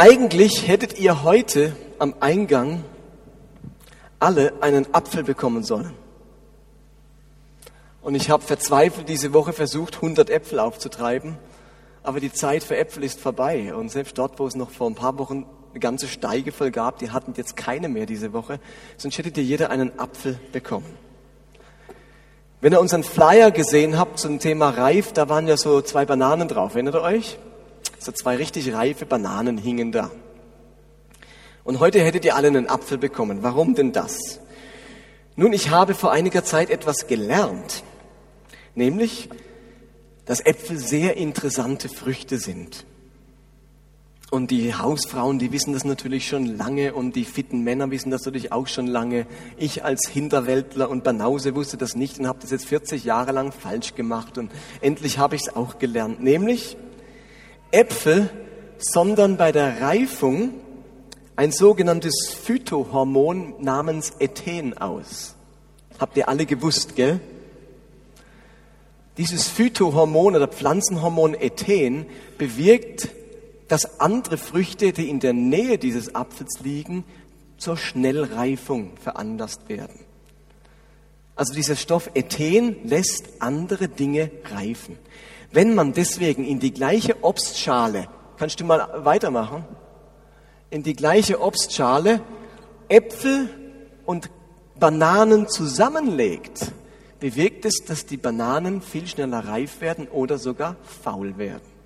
Eigentlich 0.00 0.68
hättet 0.68 1.00
ihr 1.00 1.24
heute 1.24 1.74
am 1.98 2.14
Eingang 2.20 2.84
alle 4.20 4.52
einen 4.60 4.94
Apfel 4.94 5.24
bekommen 5.24 5.64
sollen. 5.64 5.92
Und 8.00 8.14
ich 8.14 8.30
habe 8.30 8.44
verzweifelt 8.44 9.08
diese 9.08 9.32
Woche 9.32 9.52
versucht, 9.52 9.96
100 9.96 10.30
Äpfel 10.30 10.60
aufzutreiben, 10.60 11.36
aber 12.04 12.20
die 12.20 12.32
Zeit 12.32 12.62
für 12.62 12.76
Äpfel 12.76 13.02
ist 13.02 13.18
vorbei. 13.18 13.74
Und 13.74 13.90
selbst 13.90 14.16
dort, 14.18 14.38
wo 14.38 14.46
es 14.46 14.54
noch 14.54 14.70
vor 14.70 14.88
ein 14.88 14.94
paar 14.94 15.18
Wochen 15.18 15.46
eine 15.72 15.80
ganze 15.80 16.06
Steige 16.06 16.52
voll 16.52 16.70
gab, 16.70 17.00
die 17.00 17.10
hatten 17.10 17.34
jetzt 17.36 17.56
keine 17.56 17.88
mehr 17.88 18.06
diese 18.06 18.32
Woche, 18.32 18.60
sonst 18.98 19.18
hättet 19.18 19.36
ihr 19.36 19.42
jeder 19.42 19.70
einen 19.70 19.98
Apfel 19.98 20.38
bekommen. 20.52 20.94
Wenn 22.60 22.72
ihr 22.72 22.80
unseren 22.80 23.02
Flyer 23.02 23.50
gesehen 23.50 23.98
habt 23.98 24.20
zum 24.20 24.38
Thema 24.38 24.70
Reif, 24.70 25.12
da 25.12 25.28
waren 25.28 25.48
ja 25.48 25.56
so 25.56 25.80
zwei 25.80 26.04
Bananen 26.04 26.46
drauf, 26.46 26.74
erinnert 26.74 26.94
ihr 26.94 27.02
euch? 27.02 27.36
So 27.98 28.12
zwei 28.12 28.36
richtig 28.36 28.72
reife 28.72 29.06
Bananen 29.06 29.58
hingen 29.58 29.92
da. 29.92 30.10
Und 31.64 31.80
heute 31.80 32.00
hättet 32.00 32.24
ihr 32.24 32.36
alle 32.36 32.48
einen 32.48 32.68
Apfel 32.68 32.96
bekommen. 32.96 33.42
Warum 33.42 33.74
denn 33.74 33.92
das? 33.92 34.40
Nun, 35.36 35.52
ich 35.52 35.70
habe 35.70 35.94
vor 35.94 36.10
einiger 36.10 36.44
Zeit 36.44 36.70
etwas 36.70 37.06
gelernt, 37.06 37.84
nämlich, 38.74 39.28
dass 40.24 40.40
Äpfel 40.40 40.78
sehr 40.78 41.16
interessante 41.16 41.88
Früchte 41.88 42.38
sind. 42.38 42.84
Und 44.30 44.50
die 44.50 44.74
Hausfrauen, 44.74 45.38
die 45.38 45.52
wissen 45.52 45.72
das 45.72 45.84
natürlich 45.84 46.28
schon 46.28 46.44
lange 46.44 46.92
und 46.92 47.16
die 47.16 47.24
fitten 47.24 47.64
Männer 47.64 47.90
wissen 47.90 48.10
das 48.10 48.24
natürlich 48.26 48.52
auch 48.52 48.66
schon 48.66 48.86
lange. 48.86 49.26
Ich 49.56 49.84
als 49.84 50.06
Hinterwäldler 50.08 50.90
und 50.90 51.02
Banause 51.02 51.54
wusste 51.54 51.78
das 51.78 51.96
nicht 51.96 52.18
und 52.18 52.26
habe 52.26 52.40
das 52.40 52.50
jetzt 52.50 52.66
40 52.66 53.04
Jahre 53.04 53.32
lang 53.32 53.52
falsch 53.52 53.94
gemacht 53.94 54.36
und 54.36 54.50
endlich 54.82 55.18
habe 55.18 55.34
ich 55.34 55.42
es 55.46 55.56
auch 55.56 55.78
gelernt. 55.78 56.22
Nämlich, 56.22 56.76
Äpfel 57.70 58.30
sondern 58.78 59.36
bei 59.36 59.52
der 59.52 59.80
Reifung 59.80 60.54
ein 61.36 61.52
sogenanntes 61.52 62.34
Phytohormon 62.34 63.54
namens 63.60 64.12
Ethen 64.18 64.76
aus. 64.78 65.34
Habt 65.98 66.16
ihr 66.16 66.28
alle 66.28 66.46
gewusst, 66.46 66.96
gell? 66.96 67.20
Dieses 69.16 69.48
Phytohormon 69.48 70.36
oder 70.36 70.46
Pflanzenhormon 70.46 71.34
Ethen 71.34 72.06
bewirkt, 72.38 73.08
dass 73.66 74.00
andere 74.00 74.36
Früchte, 74.36 74.92
die 74.92 75.08
in 75.08 75.20
der 75.20 75.32
Nähe 75.32 75.76
dieses 75.78 76.14
Apfels 76.14 76.60
liegen, 76.62 77.04
zur 77.58 77.76
Schnellreifung 77.76 78.92
veranlasst 79.02 79.68
werden. 79.68 80.00
Also 81.34 81.52
dieser 81.52 81.76
Stoff 81.76 82.10
Ethen 82.14 82.76
lässt 82.84 83.24
andere 83.40 83.88
Dinge 83.88 84.30
reifen. 84.52 84.96
Wenn 85.50 85.74
man 85.74 85.94
deswegen 85.94 86.44
in 86.44 86.60
die 86.60 86.72
gleiche 86.72 87.24
Obstschale, 87.24 88.08
kannst 88.36 88.60
du 88.60 88.64
mal 88.64 89.04
weitermachen, 89.04 89.64
in 90.70 90.82
die 90.82 90.94
gleiche 90.94 91.40
Obstschale 91.40 92.20
Äpfel 92.88 93.48
und 94.04 94.30
Bananen 94.78 95.48
zusammenlegt, 95.48 96.72
bewirkt 97.20 97.64
es, 97.64 97.84
dass 97.84 98.06
die 98.06 98.16
Bananen 98.16 98.82
viel 98.82 99.06
schneller 99.06 99.40
reif 99.40 99.80
werden 99.80 100.06
oder 100.08 100.38
sogar 100.38 100.76
faul 101.02 101.38
werden. 101.38 101.78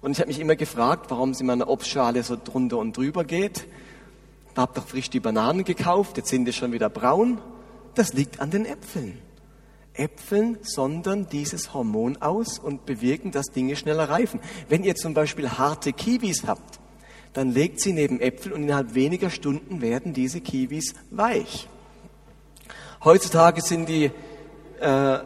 Und 0.00 0.12
ich 0.12 0.20
habe 0.20 0.28
mich 0.28 0.40
immer 0.40 0.56
gefragt, 0.56 1.10
warum 1.10 1.34
sie 1.34 1.40
in 1.42 1.48
meiner 1.48 1.68
Obstschale 1.68 2.22
so 2.22 2.36
drunter 2.42 2.78
und 2.78 2.96
drüber 2.96 3.24
geht. 3.24 3.66
Ich 4.50 4.56
habe 4.56 4.72
doch 4.74 4.86
frisch 4.86 5.10
die 5.10 5.20
Bananen 5.20 5.64
gekauft, 5.64 6.16
jetzt 6.16 6.30
sind 6.30 6.44
die 6.44 6.52
schon 6.52 6.72
wieder 6.72 6.88
braun. 6.88 7.38
Das 7.94 8.12
liegt 8.14 8.40
an 8.40 8.50
den 8.50 8.64
Äpfeln. 8.64 9.18
Äpfeln 9.98 10.58
sondern 10.62 11.28
dieses 11.28 11.74
Hormon 11.74 12.16
aus 12.18 12.58
und 12.58 12.86
bewirken, 12.86 13.30
dass 13.30 13.46
Dinge 13.46 13.76
schneller 13.76 14.08
reifen. 14.08 14.40
Wenn 14.68 14.84
ihr 14.84 14.94
zum 14.94 15.14
Beispiel 15.14 15.50
harte 15.50 15.92
Kiwis 15.92 16.44
habt, 16.46 16.80
dann 17.32 17.52
legt 17.52 17.80
sie 17.80 17.92
neben 17.92 18.20
Äpfel 18.20 18.52
und 18.52 18.62
innerhalb 18.62 18.94
weniger 18.94 19.30
Stunden 19.30 19.80
werden 19.80 20.12
diese 20.12 20.40
Kiwis 20.40 20.94
weich. 21.10 21.68
Heutzutage 23.04 23.60
sind 23.60 23.88
die 23.88 24.10
äh, 24.80 25.18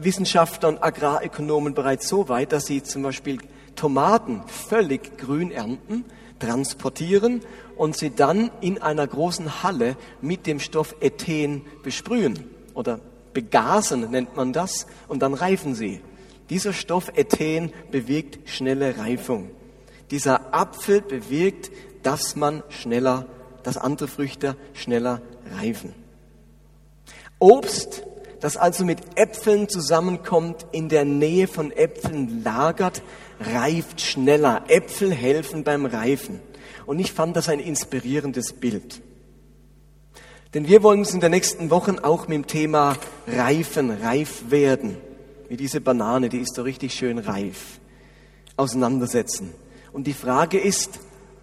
Wissenschaftler 0.00 0.70
und 0.70 0.82
Agrarökonomen 0.82 1.74
bereits 1.74 2.08
so 2.08 2.28
weit, 2.28 2.52
dass 2.52 2.66
sie 2.66 2.82
zum 2.82 3.02
Beispiel 3.02 3.38
Tomaten 3.76 4.42
völlig 4.46 5.18
grün 5.18 5.50
ernten, 5.50 6.04
transportieren 6.38 7.42
und 7.76 7.96
sie 7.96 8.10
dann 8.14 8.50
in 8.60 8.80
einer 8.80 9.06
großen 9.06 9.62
Halle 9.62 9.96
mit 10.20 10.46
dem 10.46 10.60
Stoff 10.60 10.94
Ethen 11.00 11.62
besprühen 11.82 12.44
oder 12.74 13.00
begasen 13.32 14.10
nennt 14.10 14.36
man 14.36 14.52
das 14.52 14.86
und 15.08 15.20
dann 15.22 15.34
reifen 15.34 15.74
sie. 15.74 16.00
Dieser 16.50 16.72
Stoff 16.72 17.10
Ethen 17.14 17.72
bewirkt 17.90 18.48
schnelle 18.48 18.98
Reifung. 18.98 19.50
Dieser 20.10 20.52
Apfel 20.52 21.00
bewirkt, 21.00 21.70
dass 22.02 22.34
man 22.34 22.62
schneller, 22.68 23.26
dass 23.62 23.76
andere 23.76 24.08
Früchte 24.08 24.56
schneller 24.74 25.22
reifen. 25.56 25.94
Obst, 27.38 28.02
das 28.40 28.56
also 28.56 28.84
mit 28.84 29.00
Äpfeln 29.16 29.68
zusammenkommt, 29.68 30.66
in 30.72 30.88
der 30.88 31.04
Nähe 31.04 31.46
von 31.46 31.70
Äpfeln 31.70 32.42
lagert, 32.42 33.02
reift 33.38 34.00
schneller. 34.00 34.64
Äpfel 34.68 35.12
helfen 35.12 35.62
beim 35.62 35.86
Reifen. 35.86 36.40
Und 36.86 36.98
ich 36.98 37.12
fand 37.12 37.36
das 37.36 37.48
ein 37.48 37.60
inspirierendes 37.60 38.54
Bild. 38.54 39.00
Denn 40.52 40.66
wir 40.66 40.82
wollen 40.82 41.00
uns 41.00 41.14
in 41.14 41.20
den 41.20 41.30
nächsten 41.30 41.70
Wochen 41.70 42.00
auch 42.00 42.26
mit 42.26 42.34
dem 42.34 42.46
Thema 42.46 42.96
Reifen, 43.32 43.90
reif 43.90 44.50
werden, 44.50 44.96
wie 45.48 45.56
diese 45.56 45.80
Banane, 45.80 46.28
die 46.28 46.38
ist 46.38 46.54
so 46.54 46.62
richtig 46.62 46.94
schön 46.94 47.18
reif, 47.18 47.80
auseinandersetzen. 48.56 49.52
Und 49.92 50.06
die 50.06 50.12
Frage 50.12 50.58
ist, 50.58 51.00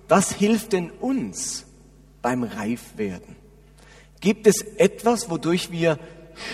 was 0.07 0.31
hilft 0.31 0.73
denn 0.73 0.91
uns 0.91 1.65
beim 2.21 2.43
Reifwerden? 2.43 3.35
Gibt 4.21 4.47
es 4.47 4.61
etwas, 4.61 5.29
wodurch 5.29 5.71
wir 5.71 5.99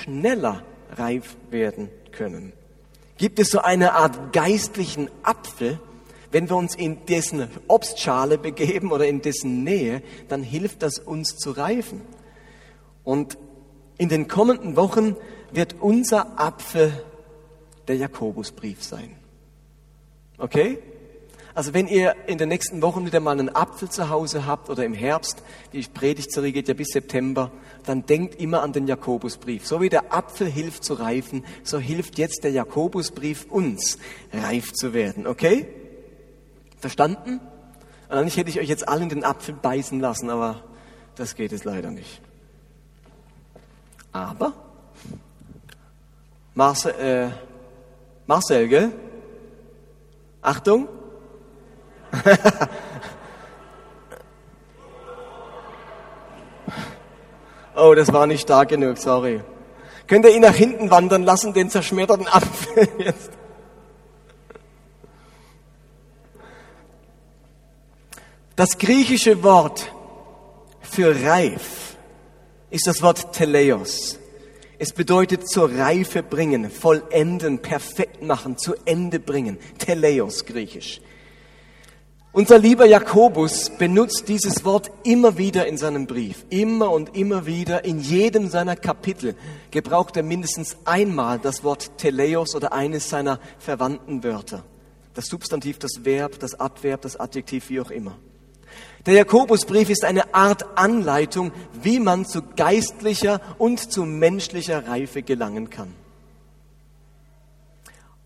schneller 0.04 0.64
reif 0.92 1.38
werden 1.50 1.90
können? 2.12 2.54
Gibt 3.18 3.40
es 3.40 3.50
so 3.50 3.60
eine 3.60 3.94
Art 3.94 4.34
geistlichen 4.34 5.10
Apfel, 5.22 5.80
wenn 6.32 6.50
wir 6.50 6.56
uns 6.58 6.74
in 6.74 7.06
dessen 7.06 7.48
Obstschale 7.68 8.40
begeben 8.40 8.92
oder 8.92 9.06
in 9.06 9.22
dessen 9.22 9.64
Nähe, 9.64 10.02
dann 10.30 10.42
hilft 10.42 10.82
das 10.82 10.98
uns 10.98 11.38
zu 11.38 11.52
reifen. 11.52 12.02
Und 13.04 13.38
in 13.98 14.10
den 14.10 14.28
kommenden 14.28 14.76
Wochen 14.76 15.16
wird 15.52 15.76
unser 15.80 16.40
Apfel 16.40 16.92
der 17.88 17.98
Jakobusbrief 17.98 18.84
sein. 18.84 19.16
Okay? 20.38 20.80
Also 21.56 21.76
wenn 21.76 21.88
ihr 21.88 22.16
in 22.26 22.40
den 22.40 22.50
nächsten 22.50 22.82
Wochen 22.82 23.06
wieder 23.06 23.20
mal 23.20 23.40
einen 23.40 23.56
Apfel 23.56 23.88
zu 23.88 24.10
Hause 24.10 24.48
habt 24.48 24.72
oder 24.72 24.84
im 24.84 24.96
Herbst, 24.96 25.44
die 25.72 25.84
Predigtserie 25.84 26.52
geht 26.52 26.68
ja 26.68 26.74
bis 26.74 26.90
September, 26.90 27.52
dann 27.86 28.08
denkt 28.08 28.36
immer 28.42 28.64
an 28.64 28.74
den 28.74 28.88
Jakobusbrief. 28.88 29.68
So 29.68 29.80
wie 29.80 29.90
der 29.90 30.12
Apfel 30.14 30.48
hilft 30.48 30.84
zu 30.84 30.96
reifen, 30.96 31.46
so 31.64 31.78
hilft 31.78 32.18
jetzt 32.18 32.44
der 32.44 32.52
Jakobusbrief 32.52 33.46
uns, 33.50 34.00
reif 34.32 34.74
zu 34.74 34.94
werden. 34.94 35.28
Okay? 35.28 35.68
Verstanden? 36.80 37.40
Und 38.10 38.18
eigentlich 38.18 38.38
hätte 38.38 38.50
ich 38.50 38.60
euch 38.60 38.70
jetzt 38.70 38.88
alle 38.88 39.04
in 39.04 39.10
den 39.10 39.24
Apfel 39.24 39.54
beißen 39.54 40.00
lassen, 40.00 40.32
aber 40.32 40.64
das 41.16 41.36
geht 41.36 41.52
es 41.52 41.66
leider 41.66 41.92
nicht. 41.92 42.23
Aber 44.14 44.54
Marcel, 46.54 46.94
äh, 47.00 47.30
Marcel, 48.28 48.68
gell? 48.68 48.92
Achtung. 50.42 50.88
oh, 57.76 57.96
das 57.96 58.14
war 58.14 58.28
nicht 58.28 58.42
stark 58.44 58.70
genug, 58.70 59.00
sorry. 59.00 59.42
Könnt 60.06 60.26
ihr 60.26 60.36
ihn 60.36 60.42
nach 60.42 60.54
hinten 60.54 60.92
wandern 60.92 61.24
lassen, 61.24 61.54
den 61.54 61.72
zerschmetterten 61.72 62.28
Apfel 62.28 62.88
jetzt? 63.00 63.32
Das 68.56 68.78
griechische 68.78 69.42
Wort 69.42 69.92
für 70.82 71.16
reif 71.26 71.83
ist 72.74 72.88
das 72.88 73.04
Wort 73.04 73.34
Teleios. 73.34 74.18
Es 74.80 74.94
bedeutet 74.94 75.48
zur 75.48 75.70
Reife 75.70 76.24
bringen, 76.24 76.72
vollenden, 76.72 77.60
perfekt 77.60 78.24
machen, 78.24 78.58
zu 78.58 78.74
Ende 78.86 79.20
bringen. 79.20 79.60
Teleios, 79.78 80.44
griechisch. 80.44 81.00
Unser 82.32 82.58
lieber 82.58 82.88
Jakobus 82.88 83.70
benutzt 83.78 84.24
dieses 84.28 84.66
Wort 84.66 84.90
immer 85.04 85.38
wieder 85.38 85.68
in 85.68 85.78
seinem 85.78 86.08
Brief. 86.08 86.48
Immer 86.50 86.90
und 86.90 87.16
immer 87.16 87.46
wieder 87.46 87.86
in 87.86 88.00
jedem 88.00 88.50
seiner 88.50 88.76
Kapitel 88.76 89.36
gebraucht 89.70 90.18
er 90.18 90.24
mindestens 90.24 90.76
einmal 90.84 91.38
das 91.38 91.64
Wort 91.64 92.00
Teleios 92.00 92.56
oder 92.56 92.74
eines 92.74 93.08
seiner 93.08 93.40
verwandten 93.60 94.24
Wörter. 94.24 94.64
Das 95.14 95.28
Substantiv, 95.28 95.78
das 95.78 96.04
Verb, 96.06 96.40
das 96.40 96.60
Adverb, 96.60 97.04
das 97.04 97.18
Adjektiv, 97.18 97.70
wie 97.70 97.82
auch 97.82 97.92
immer. 97.92 98.18
Der 99.06 99.16
Jakobusbrief 99.16 99.90
ist 99.90 100.06
eine 100.06 100.34
Art 100.34 100.78
Anleitung, 100.78 101.52
wie 101.82 102.00
man 102.00 102.26
zu 102.26 102.42
geistlicher 102.42 103.42
und 103.58 103.92
zu 103.92 104.06
menschlicher 104.06 104.88
Reife 104.88 105.24
gelangen 105.24 105.70
kann. 105.70 105.94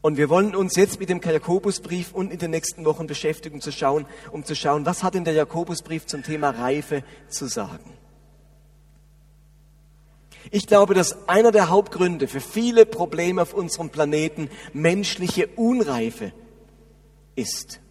Und 0.01 0.17
wir 0.17 0.29
wollen 0.29 0.55
uns 0.55 0.75
jetzt 0.75 0.99
mit 0.99 1.09
dem 1.09 1.19
Jakobusbrief 1.19 2.13
und 2.13 2.31
in 2.31 2.37
den 2.37 2.51
nächsten 2.51 2.85
Wochen 2.85 3.07
beschäftigen, 3.07 3.55
um 3.55 3.61
zu 3.61 3.71
schauen, 3.71 4.05
um 4.31 4.45
zu 4.45 4.55
schauen, 4.55 4.85
was 4.85 5.03
hat 5.03 5.15
denn 5.15 5.25
der 5.25 5.33
Jakobusbrief 5.33 6.05
zum 6.05 6.23
Thema 6.23 6.51
Reife 6.51 7.03
zu 7.27 7.47
sagen. 7.47 7.91
Ich 10.51 10.67
glaube, 10.67 10.93
dass 10.93 11.27
einer 11.27 11.51
der 11.51 11.69
Hauptgründe 11.69 12.27
für 12.27 12.39
viele 12.39 12.85
Probleme 12.85 13.41
auf 13.41 13.53
unserem 13.53 13.89
Planeten 13.89 14.49
menschliche 14.71 15.47
Unreife 15.47 16.31
ist. 17.35 17.81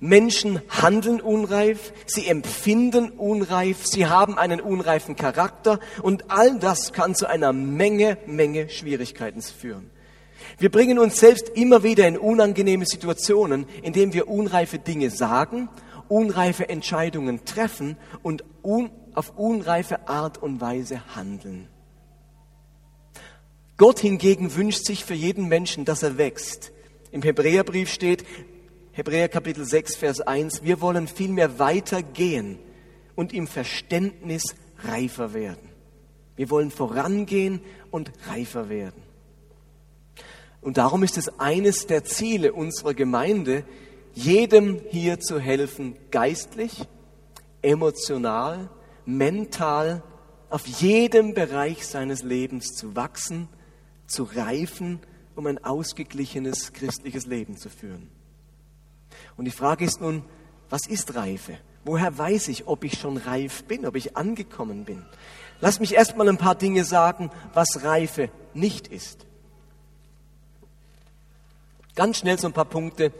Menschen 0.00 0.60
handeln 0.68 1.20
unreif, 1.20 1.92
sie 2.06 2.26
empfinden 2.26 3.10
unreif, 3.10 3.86
sie 3.86 4.06
haben 4.06 4.38
einen 4.38 4.60
unreifen 4.60 5.16
Charakter 5.16 5.80
und 6.02 6.30
all 6.30 6.58
das 6.58 6.92
kann 6.92 7.14
zu 7.14 7.26
einer 7.26 7.52
Menge, 7.52 8.18
Menge 8.26 8.68
Schwierigkeiten 8.68 9.42
führen. 9.42 9.90
Wir 10.58 10.70
bringen 10.70 10.98
uns 10.98 11.18
selbst 11.18 11.50
immer 11.50 11.82
wieder 11.82 12.06
in 12.06 12.16
unangenehme 12.16 12.86
Situationen, 12.86 13.66
indem 13.82 14.12
wir 14.12 14.28
unreife 14.28 14.78
Dinge 14.78 15.10
sagen, 15.10 15.68
unreife 16.08 16.68
Entscheidungen 16.68 17.44
treffen 17.44 17.96
und 18.22 18.44
un 18.62 18.90
auf 19.14 19.32
unreife 19.36 20.08
Art 20.08 20.42
und 20.42 20.60
Weise 20.60 21.00
handeln. 21.14 21.68
Gott 23.78 23.98
hingegen 23.98 24.54
wünscht 24.54 24.84
sich 24.84 25.04
für 25.04 25.14
jeden 25.14 25.48
Menschen, 25.48 25.84
dass 25.84 26.02
er 26.02 26.18
wächst. 26.18 26.72
Im 27.10 27.22
Hebräerbrief 27.22 27.90
steht, 27.90 28.24
Hebräer 28.96 29.28
Kapitel 29.28 29.66
6, 29.66 29.96
Vers 29.96 30.22
1, 30.22 30.64
wir 30.64 30.80
wollen 30.80 31.06
vielmehr 31.06 31.58
weitergehen 31.58 32.58
und 33.14 33.34
im 33.34 33.46
Verständnis 33.46 34.42
reifer 34.78 35.34
werden. 35.34 35.68
Wir 36.34 36.48
wollen 36.48 36.70
vorangehen 36.70 37.60
und 37.90 38.10
reifer 38.26 38.70
werden. 38.70 39.02
Und 40.62 40.78
darum 40.78 41.02
ist 41.02 41.18
es 41.18 41.38
eines 41.38 41.86
der 41.86 42.04
Ziele 42.04 42.54
unserer 42.54 42.94
Gemeinde, 42.94 43.64
jedem 44.14 44.80
hier 44.88 45.20
zu 45.20 45.38
helfen, 45.38 45.98
geistlich, 46.10 46.88
emotional, 47.60 48.70
mental, 49.04 50.02
auf 50.48 50.66
jedem 50.66 51.34
Bereich 51.34 51.86
seines 51.86 52.22
Lebens 52.22 52.68
zu 52.68 52.96
wachsen 52.96 53.50
zu 54.06 54.22
reifen, 54.22 55.00
um 55.34 55.46
ein 55.46 55.62
ausgeglichenes 55.62 56.72
christliches 56.72 57.26
Leben 57.26 57.58
zu 57.58 57.68
führen. 57.68 58.15
Und 59.36 59.44
die 59.44 59.50
Frage 59.50 59.84
ist 59.84 60.00
nun, 60.00 60.24
was 60.68 60.86
ist 60.86 61.14
Reife? 61.14 61.58
Woher 61.84 62.16
weiß 62.16 62.48
ich, 62.48 62.66
ob 62.66 62.84
ich 62.84 62.98
schon 62.98 63.16
reif 63.16 63.64
bin, 63.64 63.86
ob 63.86 63.94
ich 63.94 64.16
angekommen 64.16 64.84
bin? 64.84 65.04
Lass 65.60 65.80
mich 65.80 65.94
erstmal 65.94 66.28
ein 66.28 66.38
paar 66.38 66.54
Dinge 66.54 66.84
sagen, 66.84 67.30
was 67.54 67.84
Reife 67.84 68.30
nicht 68.54 68.88
ist. 68.88 69.24
Ganz 71.94 72.18
schnell 72.18 72.38
so 72.38 72.48
ein 72.48 72.52
paar 72.52 72.66
Punkte, 72.66 73.12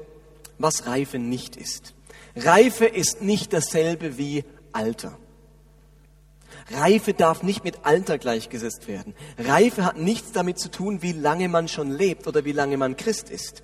was 0.59 0.87
Reife 0.87 1.19
nicht 1.19 1.57
ist. 1.57 1.95
Reife 2.35 2.85
ist 2.85 3.23
nicht 3.23 3.53
dasselbe 3.53 4.19
wie 4.19 4.45
Alter. 4.73 5.17
Reife 6.71 7.15
darf 7.15 7.43
nicht 7.43 7.65
mit 7.65 7.85
Alter 7.85 8.19
gleichgesetzt 8.19 8.89
werden. 8.89 9.15
Reife 9.39 9.85
hat 9.85 9.97
nichts 9.97 10.33
damit 10.33 10.59
zu 10.59 10.71
tun, 10.71 11.01
wie 11.01 11.13
lange 11.13 11.49
man 11.49 11.69
schon 11.69 11.91
lebt 11.91 12.27
oder 12.27 12.45
wie 12.45 12.53
lange 12.53 12.77
man 12.77 12.97
Christ 12.97 13.31
ist. 13.31 13.63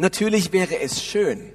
Natürlich 0.00 0.50
wäre 0.54 0.80
es 0.80 1.04
schön 1.04 1.52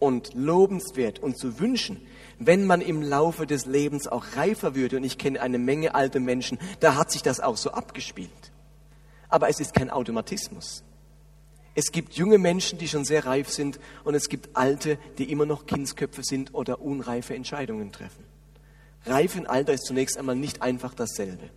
und 0.00 0.34
lobenswert 0.34 1.20
und 1.20 1.38
zu 1.38 1.60
wünschen, 1.60 2.04
wenn 2.40 2.66
man 2.66 2.80
im 2.80 3.02
Laufe 3.02 3.46
des 3.46 3.66
Lebens 3.66 4.08
auch 4.08 4.24
reifer 4.34 4.74
würde. 4.74 4.96
Und 4.96 5.04
ich 5.04 5.16
kenne 5.16 5.40
eine 5.40 5.58
Menge 5.58 5.94
alte 5.94 6.18
Menschen, 6.18 6.58
da 6.80 6.96
hat 6.96 7.12
sich 7.12 7.22
das 7.22 7.38
auch 7.38 7.56
so 7.56 7.70
abgespielt. 7.70 8.50
Aber 9.28 9.48
es 9.48 9.60
ist 9.60 9.74
kein 9.74 9.90
Automatismus. 9.90 10.82
Es 11.76 11.92
gibt 11.92 12.14
junge 12.14 12.38
Menschen, 12.38 12.80
die 12.80 12.88
schon 12.88 13.04
sehr 13.04 13.26
reif 13.26 13.48
sind 13.48 13.78
und 14.02 14.16
es 14.16 14.28
gibt 14.28 14.56
alte, 14.56 14.98
die 15.18 15.30
immer 15.30 15.46
noch 15.46 15.64
Kindsköpfe 15.64 16.24
sind 16.24 16.52
oder 16.52 16.80
unreife 16.80 17.36
Entscheidungen 17.36 17.92
treffen. 17.92 18.24
Reife 19.06 19.38
und 19.38 19.46
Alter 19.46 19.72
ist 19.72 19.84
zunächst 19.84 20.18
einmal 20.18 20.34
nicht 20.34 20.62
einfach 20.62 20.94
dasselbe. 20.94 21.48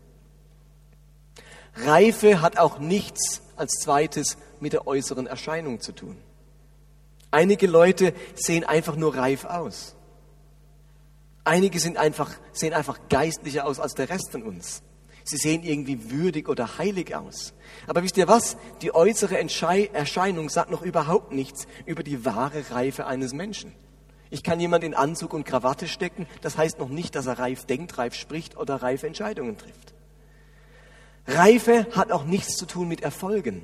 Reife 1.78 2.42
hat 2.42 2.60
auch 2.60 2.78
nichts 2.78 3.42
als 3.56 3.80
zweites 3.80 4.38
mit 4.60 4.74
der 4.74 4.86
äußeren 4.86 5.25
Erscheinung 5.25 5.80
zu 5.80 5.94
tun. 5.94 6.16
Einige 7.31 7.68
Leute 7.68 8.13
sehen 8.35 8.63
einfach 8.63 8.95
nur 8.95 9.15
reif 9.15 9.45
aus. 9.45 9.95
Einige 11.44 11.79
sind 11.79 11.97
einfach, 11.97 12.31
sehen 12.51 12.74
einfach 12.74 13.00
geistlicher 13.09 13.65
aus 13.65 13.79
als 13.79 13.95
der 13.95 14.09
Rest 14.09 14.31
von 14.31 14.44
uns. 14.44 14.83
Sie 15.24 15.38
sehen 15.38 15.63
irgendwie 15.63 16.09
würdig 16.09 16.47
oder 16.47 16.77
heilig 16.77 17.15
aus. 17.15 17.53
Aber 17.85 18.01
wisst 18.01 18.18
ihr 18.18 18.29
was? 18.29 18.56
Die 18.81 18.95
äußere 18.95 19.38
Erscheinung 19.38 20.50
sagt 20.50 20.71
noch 20.71 20.81
überhaupt 20.81 21.33
nichts 21.33 21.68
über 21.85 22.01
die 22.01 22.24
wahre 22.24 22.71
Reife 22.71 23.06
eines 23.07 23.33
Menschen. 23.33 23.74
Ich 24.29 24.44
kann 24.44 24.59
jemand 24.59 24.83
in 24.83 24.94
Anzug 24.94 25.33
und 25.33 25.45
Krawatte 25.45 25.88
stecken, 25.88 26.27
das 26.41 26.57
heißt 26.57 26.79
noch 26.79 26.89
nicht, 26.89 27.15
dass 27.15 27.27
er 27.27 27.39
reif 27.39 27.65
denkt, 27.65 27.97
reif 27.97 28.13
spricht 28.13 28.57
oder 28.57 28.81
reif 28.81 29.03
Entscheidungen 29.03 29.57
trifft. 29.57 29.94
Reife 31.27 31.88
hat 31.91 32.12
auch 32.12 32.24
nichts 32.24 32.56
zu 32.56 32.65
tun 32.65 32.88
mit 32.88 33.01
Erfolgen. 33.01 33.63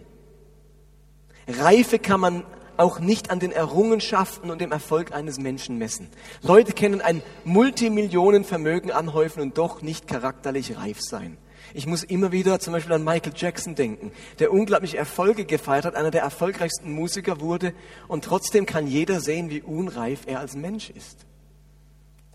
Reife 1.48 2.00
kann 2.00 2.20
man 2.20 2.46
auch 2.84 3.00
nicht 3.00 3.32
an 3.32 3.40
den 3.40 3.54
Errungenschaften 3.54 4.52
und 4.52 4.60
dem 4.60 4.74
Erfolg 4.74 5.14
eines 5.14 5.40
Menschen 5.40 5.78
messen. 5.78 6.10
Leute 6.42 6.74
können 6.74 7.02
ein 7.02 7.24
Multimillionenvermögen 7.46 8.92
anhäufen 8.92 9.42
und 9.42 9.58
doch 9.58 9.82
nicht 9.82 10.08
charakterlich 10.08 10.78
reif 10.78 11.00
sein. 11.00 11.38
Ich 11.74 11.88
muss 11.88 12.04
immer 12.04 12.34
wieder 12.34 12.60
zum 12.60 12.74
Beispiel 12.74 12.94
an 12.94 13.04
Michael 13.06 13.32
Jackson 13.36 13.76
denken, 13.76 14.12
der 14.40 14.52
unglaublich 14.52 14.98
Erfolge 14.98 15.46
gefeiert 15.46 15.86
hat, 15.86 15.96
einer 15.96 16.12
der 16.12 16.24
erfolgreichsten 16.24 16.92
Musiker 16.92 17.40
wurde 17.40 17.74
und 18.10 18.26
trotzdem 18.26 18.66
kann 18.66 18.86
jeder 18.86 19.22
sehen, 19.22 19.50
wie 19.50 19.62
unreif 19.62 20.28
er 20.28 20.40
als 20.40 20.56
Mensch 20.56 20.90
ist. 20.90 21.26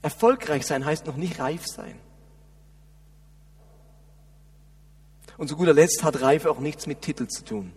Erfolgreich 0.01 0.67
sein 0.67 0.87
heißt 0.87 1.07
noch 1.07 1.17
nicht 1.17 1.39
reif 1.41 1.67
sein. 1.67 2.01
Und 5.37 5.49
zu 5.49 5.57
guter 5.57 5.75
Letzt 5.75 6.03
hat 6.03 6.23
Reife 6.23 6.51
auch 6.51 6.59
nichts 6.59 6.87
mit 6.87 7.03
Titel 7.03 7.29
zu 7.29 7.45
tun. 7.45 7.73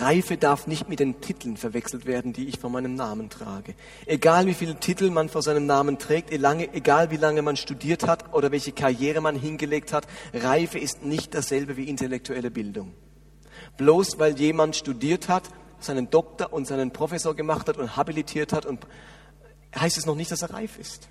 Reife 0.00 0.36
darf 0.36 0.66
nicht 0.66 0.88
mit 0.88 1.00
den 1.00 1.20
Titeln 1.20 1.56
verwechselt 1.56 2.06
werden, 2.06 2.32
die 2.32 2.48
ich 2.48 2.58
vor 2.58 2.70
meinem 2.70 2.94
Namen 2.94 3.30
trage. 3.30 3.74
Egal 4.06 4.46
wie 4.46 4.54
viele 4.54 4.76
Titel 4.76 5.10
man 5.10 5.28
vor 5.28 5.42
seinem 5.42 5.66
Namen 5.66 5.98
trägt, 5.98 6.30
egal 6.32 7.10
wie 7.10 7.16
lange 7.16 7.42
man 7.42 7.56
studiert 7.56 8.06
hat 8.06 8.32
oder 8.32 8.50
welche 8.50 8.72
Karriere 8.72 9.20
man 9.20 9.36
hingelegt 9.36 9.92
hat, 9.92 10.06
Reife 10.32 10.78
ist 10.78 11.04
nicht 11.04 11.34
dasselbe 11.34 11.76
wie 11.76 11.84
intellektuelle 11.84 12.50
Bildung. 12.50 12.92
Bloß 13.76 14.18
weil 14.18 14.38
jemand 14.38 14.76
studiert 14.76 15.28
hat, 15.28 15.44
seinen 15.78 16.10
Doktor 16.10 16.52
und 16.52 16.66
seinen 16.66 16.92
Professor 16.92 17.34
gemacht 17.34 17.68
hat 17.68 17.76
und 17.76 17.96
habilitiert 17.96 18.52
hat, 18.52 18.66
und 18.66 18.86
heißt 19.78 19.98
es 19.98 20.06
noch 20.06 20.16
nicht, 20.16 20.30
dass 20.30 20.42
er 20.42 20.50
reif 20.50 20.78
ist. 20.78 21.08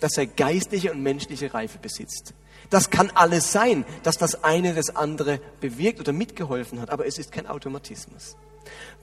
Dass 0.00 0.16
er 0.16 0.26
geistliche 0.26 0.92
und 0.92 1.02
menschliche 1.02 1.52
Reife 1.52 1.78
besitzt. 1.78 2.34
Das 2.70 2.90
kann 2.90 3.10
alles 3.14 3.50
sein, 3.50 3.84
dass 4.02 4.18
das 4.18 4.44
eine 4.44 4.74
das 4.74 4.94
andere 4.94 5.40
bewirkt 5.60 6.00
oder 6.00 6.12
mitgeholfen 6.12 6.80
hat, 6.80 6.90
aber 6.90 7.06
es 7.06 7.18
ist 7.18 7.32
kein 7.32 7.46
Automatismus. 7.46 8.36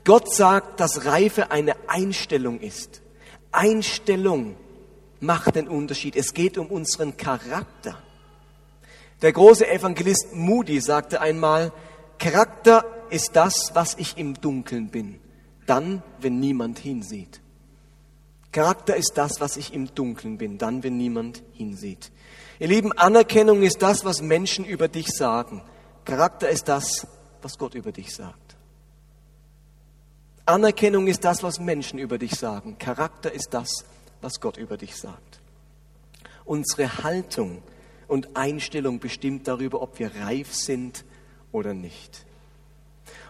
Gott 0.03 0.31
sagt, 0.31 0.79
dass 0.79 1.05
Reife 1.05 1.49
eine 1.49 1.75
Einstellung 1.87 2.59
ist. 2.59 3.01
Einstellung 3.51 4.55
macht 5.19 5.55
den 5.55 5.67
Unterschied. 5.67 6.15
Es 6.15 6.33
geht 6.33 6.57
um 6.57 6.67
unseren 6.67 7.17
Charakter. 7.17 7.97
Der 9.21 9.31
große 9.31 9.67
Evangelist 9.67 10.33
Moody 10.33 10.79
sagte 10.81 11.21
einmal, 11.21 11.71
Charakter 12.19 12.85
ist 13.09 13.35
das, 13.35 13.71
was 13.73 13.95
ich 13.95 14.17
im 14.17 14.35
Dunkeln 14.35 14.89
bin, 14.89 15.19
dann, 15.65 16.03
wenn 16.19 16.39
niemand 16.39 16.79
hinsieht. 16.79 17.41
Charakter 18.51 18.95
ist 18.95 19.13
das, 19.15 19.41
was 19.41 19.57
ich 19.57 19.73
im 19.73 19.93
Dunkeln 19.95 20.37
bin, 20.37 20.57
dann, 20.57 20.83
wenn 20.83 20.97
niemand 20.97 21.43
hinsieht. 21.53 22.11
Ihr 22.59 22.67
Lieben, 22.67 22.93
Anerkennung 22.93 23.63
ist 23.63 23.81
das, 23.81 24.05
was 24.05 24.21
Menschen 24.21 24.63
über 24.63 24.87
dich 24.87 25.07
sagen. 25.07 25.61
Charakter 26.05 26.49
ist 26.49 26.67
das, 26.67 27.05
was 27.41 27.57
Gott 27.57 27.75
über 27.75 27.91
dich 27.91 28.15
sagt. 28.15 28.55
Anerkennung 30.45 31.07
ist 31.07 31.25
das, 31.25 31.43
was 31.43 31.59
Menschen 31.59 31.99
über 31.99 32.17
dich 32.17 32.35
sagen. 32.35 32.77
Charakter 32.77 33.31
ist 33.31 33.49
das, 33.53 33.83
was 34.21 34.39
Gott 34.39 34.57
über 34.57 34.77
dich 34.77 34.95
sagt. 34.95 35.41
Unsere 36.45 37.03
Haltung 37.03 37.61
und 38.07 38.37
Einstellung 38.37 38.99
bestimmt 38.99 39.47
darüber, 39.47 39.81
ob 39.81 39.99
wir 39.99 40.15
reif 40.15 40.53
sind 40.53 41.03
oder 41.51 41.73
nicht. 41.73 42.25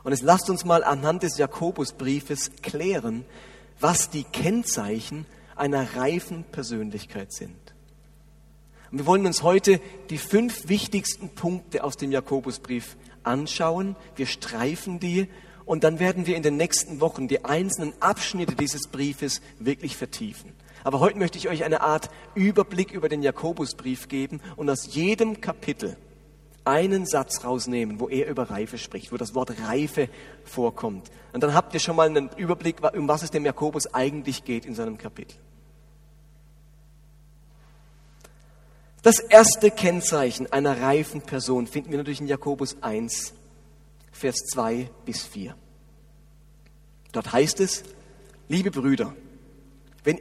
Und 0.03 0.12
es 0.12 0.22
lasst 0.22 0.50
uns 0.50 0.65
mal 0.65 0.84
anhand 0.84 1.24
des 1.24 1.38
Jakobusbriefes 1.38 2.51
klären, 2.62 3.25
was 3.79 4.10
die 4.10 4.24
Kennzeichen 4.24 5.25
einer 5.55 5.96
reifen 5.96 6.44
Persönlichkeit 6.44 7.34
sind. 7.34 7.65
Und 8.96 9.00
wir 9.00 9.08
wollen 9.08 9.25
uns 9.25 9.44
heute 9.44 9.82
die 10.10 10.18
fünf 10.18 10.70
wichtigsten 10.70 11.28
Punkte 11.28 11.84
aus 11.84 11.98
dem 11.98 12.14
Jakobusbrief 12.14 12.96
anschauen. 13.24 13.98
Wir 14.16 14.25
streifen 14.25 15.02
die 15.02 15.28
und 15.66 15.84
dann 15.84 16.00
werden 16.00 16.28
wir 16.28 16.38
in 16.38 16.44
den 16.44 16.56
nächsten 16.56 17.02
Wochen 17.02 17.28
die 17.28 17.44
einzelnen 17.44 17.92
Abschnitte 18.02 18.56
dieses 18.56 18.88
Briefes 18.88 19.42
wirklich 19.60 19.98
vertiefen. 19.98 20.54
Aber 20.86 21.02
heute 21.02 21.20
möchte 21.20 21.38
ich 21.38 21.50
euch 21.50 21.66
eine 21.66 21.82
Art 21.82 22.10
Überblick 22.36 22.94
über 22.94 23.10
den 23.10 23.22
Jakobusbrief 23.22 24.08
geben 24.08 24.40
und 24.56 24.70
aus 24.70 24.96
jedem 24.96 25.42
Kapitel 25.42 25.98
einen 26.64 27.06
Satz 27.06 27.44
rausnehmen, 27.44 28.00
wo 28.00 28.08
er 28.08 28.30
über 28.30 28.50
Reife 28.50 28.78
spricht, 28.78 29.12
wo 29.12 29.18
das 29.18 29.36
Wort 29.36 29.60
Reife 29.68 30.08
vorkommt. 30.46 31.12
Und 31.34 31.44
dann 31.44 31.54
habt 31.54 31.74
ihr 31.74 31.82
schon 31.82 31.98
mal 31.98 32.08
einen 32.08 32.30
Überblick, 32.38 32.78
um 32.96 33.10
was 33.10 33.24
es 33.24 33.32
dem 33.32 33.44
Jakobus 33.44 33.94
eigentlich 33.94 34.46
geht 34.46 34.66
in 34.66 34.74
seinem 34.74 34.98
Kapitel. 34.98 35.36
Das 39.06 39.20
erste 39.20 39.70
Kennzeichen 39.70 40.52
einer 40.52 40.82
reifen 40.82 41.22
Person 41.22 41.68
finden 41.68 41.92
wir 41.92 42.00
natürlich 42.00 42.22
in 42.22 42.28
Jakobus 42.28 42.78
1, 42.82 43.36
Vers 44.12 44.38
2 44.52 44.90
bis 45.06 45.22
4. 45.22 45.56
Dort 47.12 47.32
heißt 47.32 47.60
es, 47.60 47.84
liebe 48.48 48.72
Brüder, 48.72 49.16
wenn 50.04 50.18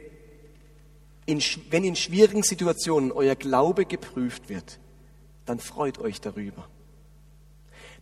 in, 1.25 1.41
wenn 1.71 1.83
in 1.83 1.95
schwierigen 1.95 2.43
Situationen 2.43 3.11
euer 3.11 3.33
Glaube 3.33 3.85
geprüft 3.85 4.49
wird, 4.49 4.77
dann 5.47 5.57
freut 5.57 5.97
euch 5.97 6.21
darüber. 6.21 6.69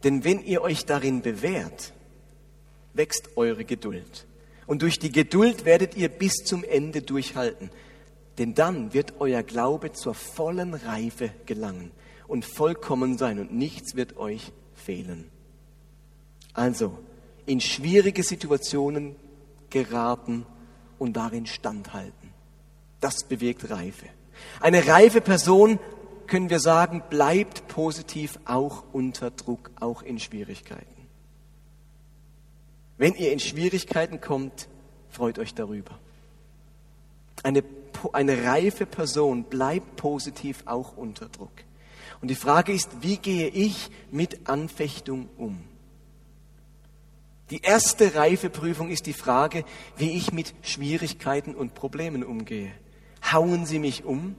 Denn 0.03 0.25
wenn 0.25 0.43
ihr 0.43 0.61
euch 0.61 0.85
darin 0.85 1.21
bewährt, 1.21 1.93
wächst 2.91 3.37
eure 3.37 3.63
Geduld. 3.63 4.27
Und 4.67 4.81
durch 4.81 4.99
die 4.99 5.13
Geduld 5.13 5.63
werdet 5.63 5.95
ihr 5.95 6.09
bis 6.09 6.43
zum 6.43 6.65
Ende 6.65 7.03
durchhalten. 7.03 7.69
Denn 8.37 8.55
dann 8.55 8.93
wird 8.93 9.19
euer 9.19 9.43
Glaube 9.43 9.91
zur 9.91 10.13
vollen 10.13 10.73
Reife 10.73 11.31
gelangen 11.45 11.91
und 12.27 12.45
vollkommen 12.45 13.17
sein 13.17 13.39
und 13.39 13.53
nichts 13.53 13.95
wird 13.95 14.17
euch 14.17 14.51
fehlen. 14.73 15.29
Also, 16.53 16.97
in 17.45 17.61
schwierige 17.61 18.23
Situationen 18.23 19.15
geraten 19.69 20.45
und 20.99 21.13
darin 21.13 21.45
standhalten. 21.45 22.33
Das 23.01 23.23
bewirkt 23.23 23.69
Reife. 23.69 24.05
Eine 24.59 24.87
reife 24.87 25.21
Person, 25.21 25.79
können 26.27 26.49
wir 26.49 26.59
sagen, 26.59 27.03
bleibt 27.09 27.67
positiv 27.67 28.39
auch 28.45 28.83
unter 28.93 29.29
Druck, 29.31 29.71
auch 29.79 30.01
in 30.01 30.19
Schwierigkeiten. 30.19 30.87
Wenn 32.97 33.13
ihr 33.15 33.33
in 33.33 33.39
Schwierigkeiten 33.39 34.21
kommt, 34.21 34.67
freut 35.09 35.39
euch 35.39 35.53
darüber. 35.53 35.99
Eine, 37.43 37.63
eine 38.11 38.43
reife 38.43 38.85
Person 38.85 39.45
bleibt 39.45 39.95
positiv 39.95 40.63
auch 40.65 40.97
unter 40.97 41.29
Druck. 41.29 41.53
Und 42.21 42.29
die 42.29 42.35
Frage 42.35 42.73
ist, 42.73 42.89
wie 43.01 43.17
gehe 43.17 43.47
ich 43.47 43.89
mit 44.11 44.49
Anfechtung 44.49 45.29
um? 45.37 45.63
Die 47.49 47.61
erste 47.61 48.15
Reifeprüfung 48.15 48.89
ist 48.89 49.05
die 49.05 49.13
Frage, 49.13 49.65
wie 49.97 50.11
ich 50.11 50.31
mit 50.31 50.53
Schwierigkeiten 50.61 51.53
und 51.55 51.73
Problemen 51.73 52.23
umgehe. 52.23 52.71
Hauen 53.31 53.65
sie 53.65 53.79
mich 53.79 54.05
um? 54.05 54.35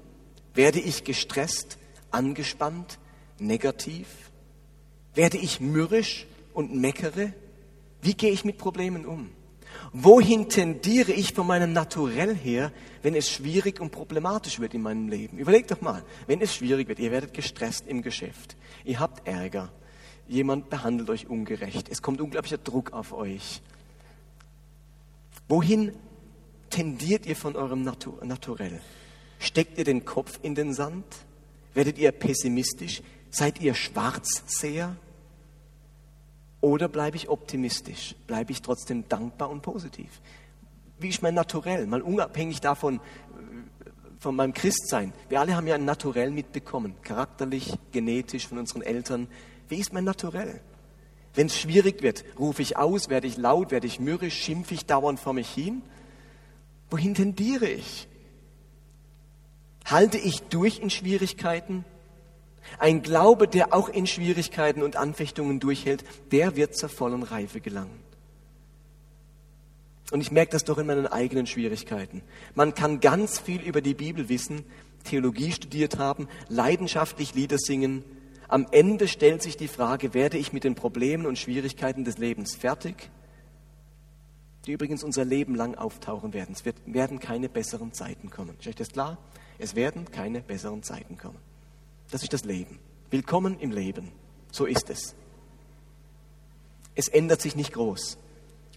Werde 0.54 0.80
ich 0.80 1.04
gestresst, 1.04 1.78
angespannt, 2.10 2.98
negativ? 3.38 4.06
Werde 5.14 5.36
ich 5.38 5.60
mürrisch 5.60 6.26
und 6.54 6.74
meckere? 6.74 7.32
Wie 8.00 8.14
gehe 8.14 8.30
ich 8.30 8.44
mit 8.44 8.58
Problemen 8.58 9.06
um? 9.06 9.30
Wohin 9.96 10.48
tendiere 10.48 11.12
ich 11.12 11.34
von 11.34 11.46
meinem 11.46 11.72
Naturell 11.72 12.34
her, 12.34 12.72
wenn 13.02 13.14
es 13.14 13.30
schwierig 13.30 13.80
und 13.80 13.92
problematisch 13.92 14.58
wird 14.58 14.74
in 14.74 14.82
meinem 14.82 15.08
Leben? 15.08 15.38
Überlegt 15.38 15.70
doch 15.70 15.80
mal, 15.80 16.02
wenn 16.26 16.40
es 16.40 16.52
schwierig 16.52 16.88
wird, 16.88 16.98
ihr 16.98 17.12
werdet 17.12 17.32
gestresst 17.32 17.86
im 17.86 18.02
Geschäft, 18.02 18.56
ihr 18.84 18.98
habt 18.98 19.28
Ärger, 19.28 19.70
jemand 20.26 20.68
behandelt 20.68 21.10
euch 21.10 21.28
ungerecht, 21.28 21.88
es 21.88 22.02
kommt 22.02 22.20
unglaublicher 22.20 22.58
Druck 22.58 22.92
auf 22.92 23.12
euch. 23.12 23.62
Wohin 25.48 25.92
tendiert 26.70 27.24
ihr 27.24 27.36
von 27.36 27.54
eurem 27.54 27.82
Natur 27.84 28.18
Naturell? 28.24 28.80
Steckt 29.38 29.78
ihr 29.78 29.84
den 29.84 30.04
Kopf 30.04 30.40
in 30.42 30.56
den 30.56 30.74
Sand? 30.74 31.04
Werdet 31.72 31.98
ihr 31.98 32.10
pessimistisch? 32.10 33.00
Seid 33.30 33.60
ihr 33.60 33.74
Schwarzseher? 33.74 34.96
Oder 36.64 36.88
bleibe 36.88 37.18
ich 37.18 37.28
optimistisch? 37.28 38.14
Bleibe 38.26 38.50
ich 38.50 38.62
trotzdem 38.62 39.06
dankbar 39.06 39.50
und 39.50 39.60
positiv? 39.60 40.22
Wie 40.98 41.10
ist 41.10 41.20
mein 41.20 41.34
Naturell? 41.34 41.86
Mal 41.86 42.00
unabhängig 42.00 42.62
davon, 42.62 43.00
von 44.18 44.34
meinem 44.34 44.54
Christsein. 44.54 45.12
Wir 45.28 45.40
alle 45.40 45.56
haben 45.56 45.66
ja 45.66 45.74
ein 45.74 45.84
Naturell 45.84 46.30
mitbekommen, 46.30 46.94
charakterlich, 47.02 47.74
genetisch 47.92 48.48
von 48.48 48.56
unseren 48.56 48.80
Eltern. 48.80 49.28
Wie 49.68 49.76
ist 49.76 49.92
mein 49.92 50.04
Naturell? 50.04 50.62
Wenn 51.34 51.48
es 51.48 51.60
schwierig 51.60 52.00
wird, 52.00 52.24
rufe 52.38 52.62
ich 52.62 52.78
aus, 52.78 53.10
werde 53.10 53.26
ich 53.26 53.36
laut, 53.36 53.70
werde 53.70 53.86
ich 53.86 54.00
mürrisch, 54.00 54.42
schimpfe 54.42 54.72
ich 54.72 54.86
dauernd 54.86 55.20
vor 55.20 55.34
mich 55.34 55.50
hin? 55.50 55.82
Wohin 56.88 57.14
tendiere 57.14 57.68
ich? 57.68 58.08
Halte 59.84 60.16
ich 60.16 60.40
durch 60.44 60.78
in 60.78 60.88
Schwierigkeiten? 60.88 61.84
Ein 62.78 63.02
Glaube, 63.02 63.48
der 63.48 63.72
auch 63.72 63.88
in 63.88 64.06
Schwierigkeiten 64.06 64.82
und 64.82 64.96
Anfechtungen 64.96 65.60
durchhält, 65.60 66.04
der 66.32 66.56
wird 66.56 66.76
zur 66.76 66.88
vollen 66.88 67.22
Reife 67.22 67.60
gelangen. 67.60 68.04
Und 70.10 70.20
ich 70.20 70.30
merke 70.30 70.52
das 70.52 70.64
doch 70.64 70.78
in 70.78 70.86
meinen 70.86 71.06
eigenen 71.06 71.46
Schwierigkeiten. 71.46 72.22
Man 72.54 72.74
kann 72.74 73.00
ganz 73.00 73.38
viel 73.38 73.60
über 73.62 73.80
die 73.80 73.94
Bibel 73.94 74.28
wissen, 74.28 74.64
Theologie 75.04 75.52
studiert 75.52 75.98
haben, 75.98 76.28
leidenschaftlich 76.48 77.34
Lieder 77.34 77.58
singen. 77.58 78.04
Am 78.48 78.66
Ende 78.70 79.08
stellt 79.08 79.42
sich 79.42 79.56
die 79.56 79.68
Frage, 79.68 80.14
werde 80.14 80.38
ich 80.38 80.52
mit 80.52 80.64
den 80.64 80.74
Problemen 80.74 81.26
und 81.26 81.38
Schwierigkeiten 81.38 82.04
des 82.04 82.18
Lebens 82.18 82.54
fertig? 82.54 83.10
Die 84.66 84.72
übrigens 84.72 85.04
unser 85.04 85.24
Leben 85.24 85.54
lang 85.54 85.74
auftauchen 85.74 86.32
werden. 86.32 86.54
Es 86.54 86.64
wird, 86.64 86.76
werden 86.86 87.18
keine 87.20 87.48
besseren 87.48 87.92
Zeiten 87.92 88.30
kommen. 88.30 88.56
Ist 88.58 88.66
euch 88.66 88.74
das 88.74 88.90
klar? 88.90 89.18
Es 89.58 89.74
werden 89.74 90.10
keine 90.10 90.40
besseren 90.40 90.82
Zeiten 90.82 91.18
kommen. 91.18 91.38
Das 92.14 92.22
ist 92.22 92.32
das 92.32 92.44
Leben. 92.44 92.78
Willkommen 93.10 93.58
im 93.58 93.72
Leben. 93.72 94.12
So 94.52 94.66
ist 94.66 94.88
es. 94.88 95.16
Es 96.94 97.08
ändert 97.08 97.42
sich 97.42 97.56
nicht 97.56 97.72
groß. 97.72 98.18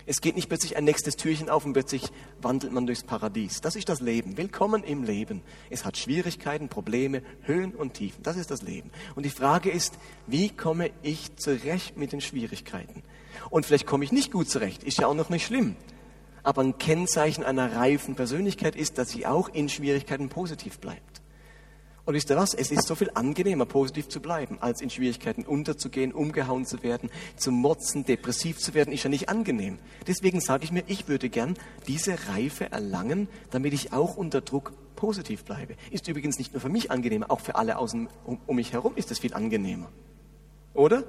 Es 0.08 0.22
geht 0.22 0.36
nicht 0.36 0.50
plötzlich 0.50 0.76
ein 0.76 0.86
nächstes 0.86 1.18
Türchen 1.18 1.48
auf 1.48 1.64
und 1.64 1.74
plötzlich 1.74 2.12
wandelt 2.42 2.74
man 2.74 2.88
durchs 2.88 3.04
Paradies. 3.04 3.62
Das 3.62 3.76
ist 3.76 3.90
das 3.90 4.02
Leben. 4.02 4.38
Willkommen 4.38 4.84
im 4.84 5.04
Leben. 5.04 5.44
Es 5.70 5.86
hat 5.86 5.98
Schwierigkeiten, 5.98 6.68
Probleme, 6.68 7.22
Höhen 7.44 7.76
und 7.76 7.94
Tiefen. 7.94 8.24
Das 8.24 8.38
ist 8.38 8.50
das 8.50 8.64
Leben. 8.64 8.90
Und 9.14 9.24
die 9.24 9.30
Frage 9.30 9.70
ist, 9.70 10.00
wie 10.26 10.50
komme 10.50 10.90
ich 11.04 11.36
zurecht 11.36 11.96
mit 11.96 12.14
den 12.14 12.22
Schwierigkeiten? 12.22 13.04
Und 13.52 13.68
vielleicht 13.68 13.86
komme 13.86 14.04
ich 14.04 14.12
nicht 14.12 14.32
gut 14.32 14.50
zurecht. 14.50 14.84
Ist 14.84 14.98
ja 14.98 15.06
auch 15.06 15.14
noch 15.14 15.30
nicht 15.30 15.46
schlimm. 15.46 15.76
Aber 16.42 16.64
ein 16.64 16.80
Kennzeichen 16.80 17.44
einer 17.44 17.76
reifen 17.76 18.16
Persönlichkeit 18.16 18.76
ist, 18.76 18.98
dass 18.98 19.12
sie 19.12 19.28
auch 19.28 19.50
in 19.50 19.70
Schwierigkeiten 19.70 20.28
positiv 20.28 20.80
bleibt. 20.80 21.17
Und 22.08 22.14
wisst 22.14 22.30
ihr 22.30 22.38
was? 22.38 22.54
Es 22.54 22.72
ist 22.72 22.88
so 22.88 22.96
viel 22.96 23.12
angenehmer, 23.16 23.66
positiv 23.66 24.08
zu 24.08 24.22
bleiben, 24.22 24.60
als 24.62 24.80
in 24.80 24.90
Schwierigkeiten 24.90 25.44
unterzugehen, 25.44 26.14
umgehauen 26.14 26.66
zu 26.66 26.82
werden, 26.82 27.10
zu 27.36 27.52
motzen, 27.52 28.06
depressiv 28.06 28.60
zu 28.60 28.74
werden, 28.74 28.94
ist 28.94 29.04
ja 29.04 29.10
nicht 29.10 29.28
angenehm. 29.28 29.78
Deswegen 30.08 30.40
sage 30.40 30.64
ich 30.64 30.72
mir, 30.72 30.86
ich 30.88 31.10
würde 31.10 31.28
gern 31.28 31.56
diese 31.86 32.30
Reife 32.30 32.72
erlangen, 32.72 33.28
damit 33.52 33.74
ich 33.74 33.92
auch 33.92 34.16
unter 34.16 34.40
Druck 34.40 34.72
positiv 34.96 35.44
bleibe. 35.44 35.76
Ist 35.92 36.08
übrigens 36.08 36.38
nicht 36.38 36.54
nur 36.54 36.62
für 36.62 36.70
mich 36.70 36.92
angenehmer, 36.92 37.30
auch 37.30 37.42
für 37.42 37.56
alle 37.56 37.78
außen 37.78 38.08
um, 38.24 38.40
um 38.48 38.56
mich 38.56 38.72
herum 38.72 38.94
ist 38.96 39.12
es 39.12 39.20
viel 39.20 39.34
angenehmer. 39.34 39.90
Oder? 40.74 41.04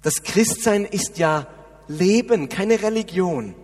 Das 0.00 0.22
Christsein 0.22 0.86
ist 0.86 1.18
ja 1.18 1.46
Leben, 1.86 2.48
keine 2.48 2.80
Religion. 2.80 3.54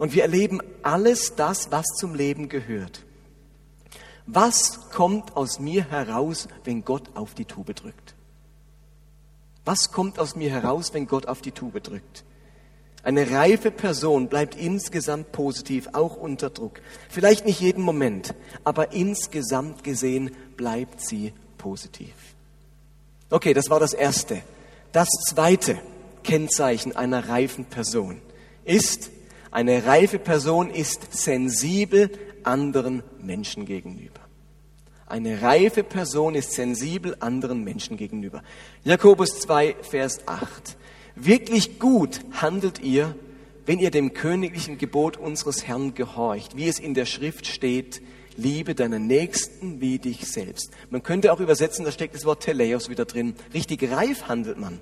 Und 0.00 0.14
wir 0.14 0.22
erleben 0.22 0.60
alles 0.82 1.34
das, 1.36 1.70
was 1.70 1.84
zum 1.98 2.14
Leben 2.14 2.48
gehört. 2.48 3.04
Was 4.24 4.88
kommt 4.92 5.36
aus 5.36 5.60
mir 5.60 5.90
heraus, 5.90 6.48
wenn 6.64 6.86
Gott 6.86 7.10
auf 7.14 7.34
die 7.34 7.44
Tube 7.44 7.74
drückt? 7.74 8.14
Was 9.66 9.92
kommt 9.92 10.18
aus 10.18 10.36
mir 10.36 10.50
heraus, 10.50 10.94
wenn 10.94 11.06
Gott 11.06 11.26
auf 11.26 11.42
die 11.42 11.52
Tube 11.52 11.82
drückt? 11.82 12.24
Eine 13.02 13.30
reife 13.30 13.70
Person 13.70 14.28
bleibt 14.28 14.56
insgesamt 14.56 15.32
positiv, 15.32 15.90
auch 15.92 16.16
unter 16.16 16.48
Druck. 16.48 16.80
Vielleicht 17.10 17.44
nicht 17.44 17.60
jeden 17.60 17.82
Moment, 17.82 18.34
aber 18.64 18.92
insgesamt 18.92 19.84
gesehen 19.84 20.34
bleibt 20.56 21.06
sie 21.06 21.34
positiv. 21.58 22.14
Okay, 23.28 23.52
das 23.52 23.68
war 23.68 23.80
das 23.80 23.92
Erste. 23.92 24.40
Das 24.92 25.10
zweite 25.28 25.78
Kennzeichen 26.24 26.96
einer 26.96 27.28
reifen 27.28 27.66
Person 27.66 28.22
ist, 28.64 29.10
eine 29.50 29.84
reife 29.84 30.18
Person 30.18 30.70
ist 30.70 31.12
sensibel 31.12 32.10
anderen 32.44 33.02
Menschen 33.20 33.66
gegenüber. 33.66 34.20
Eine 35.06 35.42
reife 35.42 35.82
Person 35.82 36.36
ist 36.36 36.52
sensibel 36.52 37.16
anderen 37.18 37.64
Menschen 37.64 37.96
gegenüber. 37.96 38.44
Jakobus 38.84 39.40
2, 39.40 39.74
Vers 39.82 40.20
8. 40.26 40.76
Wirklich 41.16 41.80
gut 41.80 42.20
handelt 42.32 42.80
ihr, 42.80 43.16
wenn 43.66 43.80
ihr 43.80 43.90
dem 43.90 44.14
königlichen 44.14 44.78
Gebot 44.78 45.16
unseres 45.16 45.66
Herrn 45.66 45.94
gehorcht, 45.94 46.56
wie 46.56 46.68
es 46.68 46.78
in 46.78 46.94
der 46.94 47.06
Schrift 47.06 47.46
steht, 47.46 48.00
liebe 48.36 48.76
deinen 48.76 49.08
Nächsten 49.08 49.80
wie 49.80 49.98
dich 49.98 50.26
selbst. 50.26 50.70
Man 50.90 51.02
könnte 51.02 51.32
auch 51.32 51.40
übersetzen, 51.40 51.84
da 51.84 51.90
steckt 51.90 52.14
das 52.14 52.24
Wort 52.24 52.44
Teleos 52.44 52.88
wieder 52.88 53.04
drin. 53.04 53.34
Richtig 53.52 53.90
reif 53.90 54.28
handelt 54.28 54.58
man. 54.58 54.78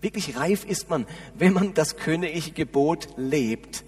Wirklich 0.00 0.36
reif 0.36 0.64
ist 0.64 0.88
man, 0.88 1.06
wenn 1.36 1.52
man 1.52 1.74
das 1.74 1.96
königliche 1.96 2.52
Gebot 2.52 3.08
lebt. 3.16 3.84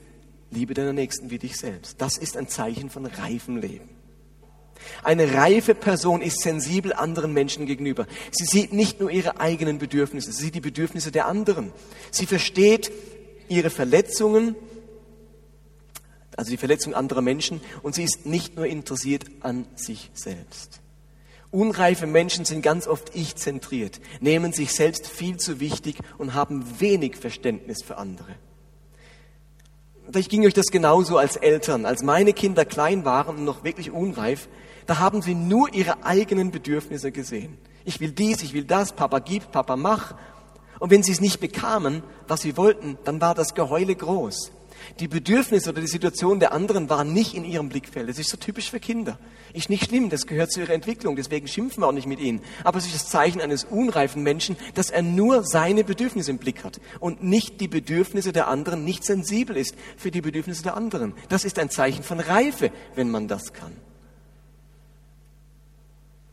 Liebe 0.50 0.74
deinen 0.74 0.96
Nächsten 0.96 1.30
wie 1.30 1.38
dich 1.38 1.56
selbst. 1.56 2.00
Das 2.00 2.16
ist 2.16 2.36
ein 2.36 2.48
Zeichen 2.48 2.90
von 2.90 3.06
reifem 3.06 3.56
Leben. 3.56 3.88
Eine 5.02 5.34
reife 5.34 5.74
Person 5.74 6.22
ist 6.22 6.40
sensibel 6.40 6.92
anderen 6.92 7.32
Menschen 7.32 7.66
gegenüber. 7.66 8.06
Sie 8.30 8.44
sieht 8.44 8.72
nicht 8.72 9.00
nur 9.00 9.10
ihre 9.10 9.40
eigenen 9.40 9.78
Bedürfnisse, 9.78 10.32
sie 10.32 10.44
sieht 10.44 10.54
die 10.54 10.60
Bedürfnisse 10.60 11.12
der 11.12 11.26
anderen. 11.26 11.72
Sie 12.10 12.26
versteht 12.26 12.90
ihre 13.48 13.70
Verletzungen, 13.70 14.54
also 16.36 16.50
die 16.50 16.56
Verletzung 16.56 16.94
anderer 16.94 17.22
Menschen, 17.22 17.60
und 17.82 17.94
sie 17.94 18.04
ist 18.04 18.26
nicht 18.26 18.56
nur 18.56 18.66
interessiert 18.66 19.26
an 19.40 19.66
sich 19.76 20.10
selbst. 20.14 20.80
Unreife 21.50 22.06
Menschen 22.06 22.44
sind 22.44 22.62
ganz 22.62 22.86
oft 22.86 23.14
ich-zentriert, 23.14 24.00
nehmen 24.20 24.52
sich 24.52 24.72
selbst 24.72 25.08
viel 25.08 25.36
zu 25.36 25.60
wichtig 25.60 25.98
und 26.16 26.34
haben 26.34 26.80
wenig 26.80 27.16
Verständnis 27.16 27.82
für 27.82 27.96
andere. 27.96 28.36
Vielleicht 30.12 30.30
ging 30.30 30.44
euch 30.44 30.54
das 30.54 30.66
genauso 30.66 31.18
als 31.18 31.36
Eltern. 31.36 31.86
Als 31.86 32.02
meine 32.02 32.32
Kinder 32.32 32.64
klein 32.64 33.04
waren 33.04 33.36
und 33.36 33.44
noch 33.44 33.62
wirklich 33.62 33.92
unreif, 33.92 34.48
da 34.86 34.98
haben 34.98 35.22
sie 35.22 35.34
nur 35.34 35.72
ihre 35.72 36.04
eigenen 36.04 36.50
Bedürfnisse 36.50 37.12
gesehen. 37.12 37.58
Ich 37.84 38.00
will 38.00 38.10
dies, 38.10 38.42
ich 38.42 38.52
will 38.52 38.64
das, 38.64 38.92
Papa 38.92 39.20
gib, 39.20 39.52
Papa 39.52 39.76
mach. 39.76 40.14
Und 40.80 40.90
wenn 40.90 41.04
sie 41.04 41.12
es 41.12 41.20
nicht 41.20 41.38
bekamen, 41.38 42.02
was 42.26 42.40
sie 42.40 42.56
wollten, 42.56 42.98
dann 43.04 43.20
war 43.20 43.34
das 43.34 43.54
Geheule 43.54 43.94
groß. 43.94 44.50
Die 44.98 45.08
Bedürfnisse 45.08 45.70
oder 45.70 45.80
die 45.80 45.86
Situation 45.86 46.40
der 46.40 46.52
anderen 46.52 46.90
waren 46.90 47.12
nicht 47.12 47.34
in 47.34 47.44
ihrem 47.44 47.68
Blickfeld. 47.68 48.08
Das 48.08 48.18
ist 48.18 48.30
so 48.30 48.36
typisch 48.36 48.70
für 48.70 48.80
Kinder. 48.80 49.18
Ist 49.52 49.70
nicht 49.70 49.86
schlimm, 49.86 50.10
das 50.10 50.26
gehört 50.26 50.52
zu 50.52 50.60
ihrer 50.60 50.72
Entwicklung, 50.72 51.16
deswegen 51.16 51.48
schimpfen 51.48 51.82
wir 51.82 51.88
auch 51.88 51.92
nicht 51.92 52.06
mit 52.06 52.20
ihnen. 52.20 52.40
Aber 52.64 52.78
es 52.78 52.86
ist 52.86 52.94
das 52.94 53.08
Zeichen 53.08 53.40
eines 53.40 53.64
unreifen 53.64 54.22
Menschen, 54.22 54.56
dass 54.74 54.90
er 54.90 55.02
nur 55.02 55.44
seine 55.44 55.84
Bedürfnisse 55.84 56.30
im 56.30 56.38
Blick 56.38 56.64
hat 56.64 56.80
und 57.00 57.22
nicht 57.22 57.60
die 57.60 57.68
Bedürfnisse 57.68 58.32
der 58.32 58.48
anderen, 58.48 58.84
nicht 58.84 59.04
sensibel 59.04 59.56
ist 59.56 59.74
für 59.96 60.10
die 60.10 60.20
Bedürfnisse 60.20 60.62
der 60.62 60.76
anderen. 60.76 61.14
Das 61.28 61.44
ist 61.44 61.58
ein 61.58 61.70
Zeichen 61.70 62.02
von 62.02 62.20
Reife, 62.20 62.70
wenn 62.94 63.10
man 63.10 63.28
das 63.28 63.52
kann. 63.52 63.72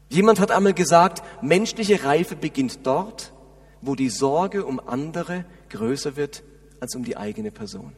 Jemand 0.10 0.40
hat 0.40 0.52
einmal 0.52 0.74
gesagt, 0.74 1.22
menschliche 1.42 2.04
Reife 2.04 2.36
beginnt 2.36 2.80
dort, 2.84 3.34
wo 3.82 3.96
die 3.96 4.10
Sorge 4.10 4.66
um 4.66 4.80
andere 4.80 5.46
größer 5.70 6.16
wird 6.16 6.44
als 6.80 6.96
um 6.96 7.04
die 7.04 7.18
eigene 7.18 7.52
Person. 7.52 7.94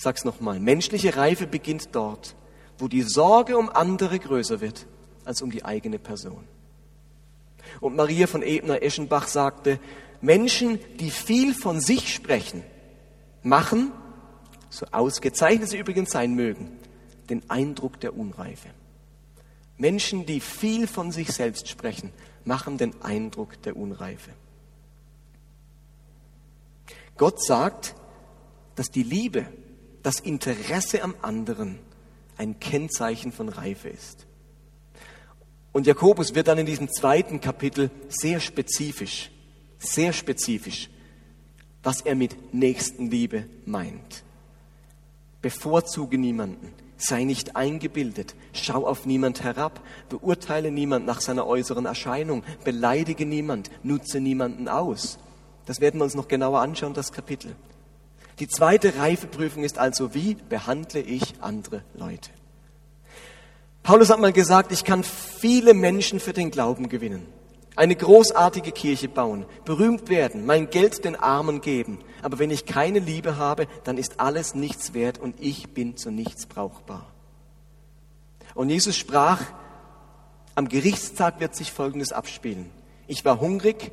Ich 0.00 0.04
sag's 0.04 0.24
nochmal. 0.24 0.60
Menschliche 0.60 1.16
Reife 1.16 1.46
beginnt 1.46 1.90
dort, 1.92 2.34
wo 2.78 2.88
die 2.88 3.02
Sorge 3.02 3.58
um 3.58 3.68
andere 3.68 4.18
größer 4.18 4.62
wird 4.62 4.86
als 5.26 5.42
um 5.42 5.50
die 5.50 5.62
eigene 5.62 5.98
Person. 5.98 6.42
Und 7.82 7.96
Maria 7.96 8.26
von 8.26 8.42
Ebner-Eschenbach 8.42 9.28
sagte, 9.28 9.78
Menschen, 10.22 10.78
die 10.98 11.10
viel 11.10 11.52
von 11.52 11.82
sich 11.82 12.14
sprechen, 12.14 12.62
machen, 13.42 13.92
so 14.70 14.86
ausgezeichnet 14.90 15.68
sie 15.68 15.76
übrigens 15.76 16.12
sein 16.12 16.32
mögen, 16.32 16.78
den 17.28 17.50
Eindruck 17.50 18.00
der 18.00 18.16
Unreife. 18.16 18.70
Menschen, 19.76 20.24
die 20.24 20.40
viel 20.40 20.86
von 20.86 21.12
sich 21.12 21.30
selbst 21.30 21.68
sprechen, 21.68 22.10
machen 22.46 22.78
den 22.78 23.02
Eindruck 23.02 23.60
der 23.64 23.76
Unreife. 23.76 24.30
Gott 27.18 27.44
sagt, 27.44 27.94
dass 28.76 28.90
die 28.90 29.02
Liebe 29.02 29.46
das 30.02 30.20
Interesse 30.20 31.02
am 31.02 31.14
anderen 31.22 31.78
ein 32.36 32.58
Kennzeichen 32.58 33.32
von 33.32 33.48
Reife 33.48 33.88
ist. 33.88 34.26
Und 35.72 35.86
Jakobus 35.86 36.34
wird 36.34 36.48
dann 36.48 36.58
in 36.58 36.66
diesem 36.66 36.90
zweiten 36.90 37.40
Kapitel 37.40 37.90
sehr 38.08 38.40
spezifisch, 38.40 39.30
sehr 39.78 40.12
spezifisch, 40.12 40.88
was 41.82 42.00
er 42.00 42.14
mit 42.14 42.54
Nächstenliebe 42.54 43.44
meint. 43.66 44.24
Bevorzuge 45.42 46.18
niemanden, 46.18 46.72
sei 46.96 47.24
nicht 47.24 47.56
eingebildet, 47.56 48.34
schau 48.52 48.86
auf 48.86 49.06
niemand 49.06 49.42
herab, 49.42 49.80
beurteile 50.08 50.70
niemand 50.70 51.06
nach 51.06 51.20
seiner 51.20 51.46
äußeren 51.46 51.86
Erscheinung, 51.86 52.42
beleidige 52.64 53.24
niemand, 53.24 53.70
nutze 53.82 54.20
niemanden 54.20 54.68
aus. 54.68 55.18
Das 55.66 55.80
werden 55.80 56.00
wir 56.00 56.04
uns 56.04 56.14
noch 56.14 56.28
genauer 56.28 56.60
anschauen, 56.60 56.94
das 56.94 57.12
Kapitel. 57.12 57.54
Die 58.40 58.48
zweite 58.48 58.96
Reifeprüfung 58.96 59.64
ist 59.64 59.78
also, 59.78 60.14
wie 60.14 60.34
behandle 60.34 61.00
ich 61.00 61.34
andere 61.40 61.82
Leute? 61.94 62.30
Paulus 63.82 64.08
hat 64.10 64.18
mal 64.18 64.32
gesagt, 64.32 64.72
ich 64.72 64.84
kann 64.84 65.04
viele 65.04 65.74
Menschen 65.74 66.20
für 66.20 66.32
den 66.32 66.50
Glauben 66.50 66.88
gewinnen, 66.88 67.26
eine 67.76 67.94
großartige 67.96 68.72
Kirche 68.72 69.08
bauen, 69.08 69.44
berühmt 69.66 70.08
werden, 70.08 70.46
mein 70.46 70.70
Geld 70.70 71.04
den 71.04 71.16
Armen 71.16 71.60
geben. 71.60 71.98
Aber 72.22 72.38
wenn 72.38 72.50
ich 72.50 72.64
keine 72.64 72.98
Liebe 72.98 73.36
habe, 73.36 73.66
dann 73.84 73.98
ist 73.98 74.20
alles 74.20 74.54
nichts 74.54 74.94
wert 74.94 75.18
und 75.18 75.34
ich 75.38 75.74
bin 75.74 75.98
zu 75.98 76.10
nichts 76.10 76.46
brauchbar. 76.46 77.06
Und 78.54 78.70
Jesus 78.70 78.96
sprach, 78.96 79.42
am 80.54 80.68
Gerichtstag 80.68 81.40
wird 81.40 81.54
sich 81.54 81.72
Folgendes 81.72 82.12
abspielen. 82.12 82.70
Ich 83.06 83.24
war 83.24 83.40
hungrig 83.40 83.92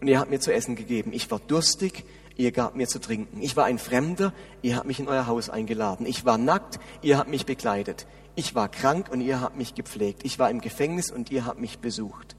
und 0.00 0.08
ihr 0.08 0.20
habt 0.20 0.30
mir 0.30 0.40
zu 0.40 0.52
essen 0.52 0.76
gegeben. 0.76 1.12
Ich 1.12 1.30
war 1.30 1.40
durstig, 1.40 2.04
ihr 2.38 2.52
gabt 2.52 2.76
mir 2.76 2.86
zu 2.86 3.00
trinken. 3.00 3.42
Ich 3.42 3.56
war 3.56 3.66
ein 3.66 3.78
Fremder, 3.78 4.32
ihr 4.62 4.76
habt 4.76 4.86
mich 4.86 5.00
in 5.00 5.08
euer 5.08 5.26
Haus 5.26 5.50
eingeladen. 5.50 6.06
Ich 6.06 6.24
war 6.24 6.38
nackt, 6.38 6.78
ihr 7.02 7.18
habt 7.18 7.28
mich 7.28 7.44
bekleidet. 7.44 8.06
Ich 8.36 8.54
war 8.54 8.68
krank 8.68 9.10
und 9.10 9.20
ihr 9.20 9.40
habt 9.40 9.56
mich 9.56 9.74
gepflegt. 9.74 10.24
Ich 10.24 10.38
war 10.38 10.48
im 10.48 10.60
Gefängnis 10.60 11.10
und 11.10 11.30
ihr 11.30 11.44
habt 11.44 11.60
mich 11.60 11.80
besucht. 11.80 12.36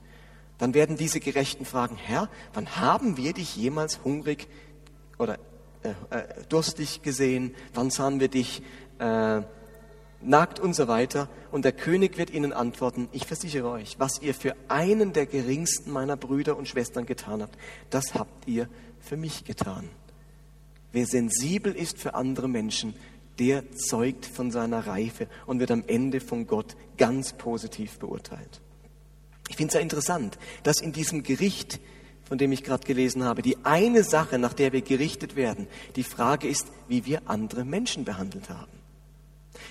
Dann 0.58 0.74
werden 0.74 0.98
diese 0.98 1.20
Gerechten 1.20 1.66
fragen, 1.66 1.98
Herr, 1.98 2.30
wann 2.54 2.78
haben 2.78 3.18
wir 3.18 3.34
dich 3.34 3.56
jemals 3.56 4.04
hungrig 4.04 4.48
oder 5.18 5.38
äh, 5.84 5.90
äh, 6.10 6.24
durstig 6.48 7.02
gesehen? 7.02 7.54
Wann 7.74 7.90
sahen 7.92 8.22
wir 8.22 8.30
dich 8.30 8.62
äh, 9.00 9.42
nackt 10.22 10.60
und 10.60 10.76
so 10.76 10.88
weiter? 10.88 11.28
Und 11.52 11.66
der 11.66 11.74
König 11.74 12.18
wird 12.18 12.30
ihnen 12.30 12.54
antworten, 12.54 13.10
ich 13.12 13.26
versichere 13.26 13.70
euch, 13.70 14.00
was 14.00 14.22
ihr 14.22 14.34
für 14.34 14.56
einen 14.70 15.12
der 15.12 15.26
geringsten 15.26 15.92
meiner 15.92 16.16
Brüder 16.16 16.58
und 16.58 16.70
Schwestern 16.70 17.06
getan 17.06 17.42
habt, 17.42 17.58
das 17.90 18.14
habt 18.14 18.48
ihr 18.48 18.70
für 19.02 19.18
mich 19.18 19.44
getan. 19.44 19.90
Wer 20.92 21.06
sensibel 21.06 21.74
ist 21.74 22.00
für 22.00 22.16
andere 22.16 22.48
Menschen, 22.48 22.96
der 23.40 23.72
zeugt 23.72 24.26
von 24.26 24.52
seiner 24.52 24.86
Reife 24.86 25.28
und 25.46 25.60
wird 25.60 25.72
am 25.72 25.84
Ende 25.88 26.20
von 26.20 26.46
Gott 26.46 26.76
ganz 26.98 27.34
positiv 27.34 27.98
beurteilt. 28.00 28.62
Ich 29.48 29.56
finde 29.56 29.70
es 29.70 29.74
ja 29.76 29.80
interessant, 29.80 30.38
dass 30.64 30.82
in 30.82 30.92
diesem 30.92 31.24
Gericht, 31.24 31.80
von 32.24 32.38
dem 32.38 32.52
ich 32.52 32.64
gerade 32.64 32.86
gelesen 32.86 33.24
habe, 33.24 33.42
die 33.42 33.58
eine 33.64 34.04
Sache, 34.04 34.38
nach 34.38 34.54
der 34.54 34.74
wir 34.74 34.82
gerichtet 34.82 35.36
werden, 35.36 35.68
die 35.96 36.04
Frage 36.04 36.48
ist, 36.48 36.68
wie 36.88 37.06
wir 37.06 37.22
andere 37.26 37.66
Menschen 37.66 38.04
behandelt 38.04 38.50
haben. 38.50 38.72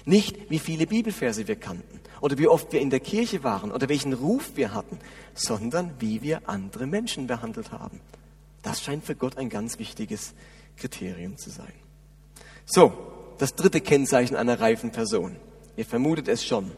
Nicht, 0.05 0.51
wie 0.51 0.59
viele 0.59 0.87
Bibelverse 0.87 1.47
wir 1.47 1.57
kannten 1.57 2.01
oder 2.21 2.39
wie 2.39 2.49
oft 2.49 2.73
wir 2.73 2.81
in 2.81 2.91
der 2.91 3.01
Kirche 3.01 3.45
waren 3.45 3.71
oder 3.71 3.89
welchen 3.89 4.13
Ruf 4.13 4.53
wir 4.57 4.75
hatten, 4.75 4.99
sondern 5.35 5.93
wie 5.99 6.23
wir 6.23 6.49
andere 6.49 6.87
Menschen 6.87 7.27
behandelt 7.27 7.71
haben. 7.71 8.01
Das 8.63 8.83
scheint 8.83 9.05
für 9.05 9.15
Gott 9.15 9.37
ein 9.37 9.49
ganz 9.49 9.79
wichtiges 9.79 10.35
Kriterium 10.77 11.37
zu 11.37 11.51
sein. 11.51 11.73
So, 12.67 12.93
das 13.39 13.55
dritte 13.55 13.81
Kennzeichen 13.81 14.37
einer 14.37 14.61
reifen 14.61 14.91
Person. 14.91 15.37
Ihr 15.77 15.87
vermutet 15.87 16.29
es 16.29 16.45
schon. 16.45 16.73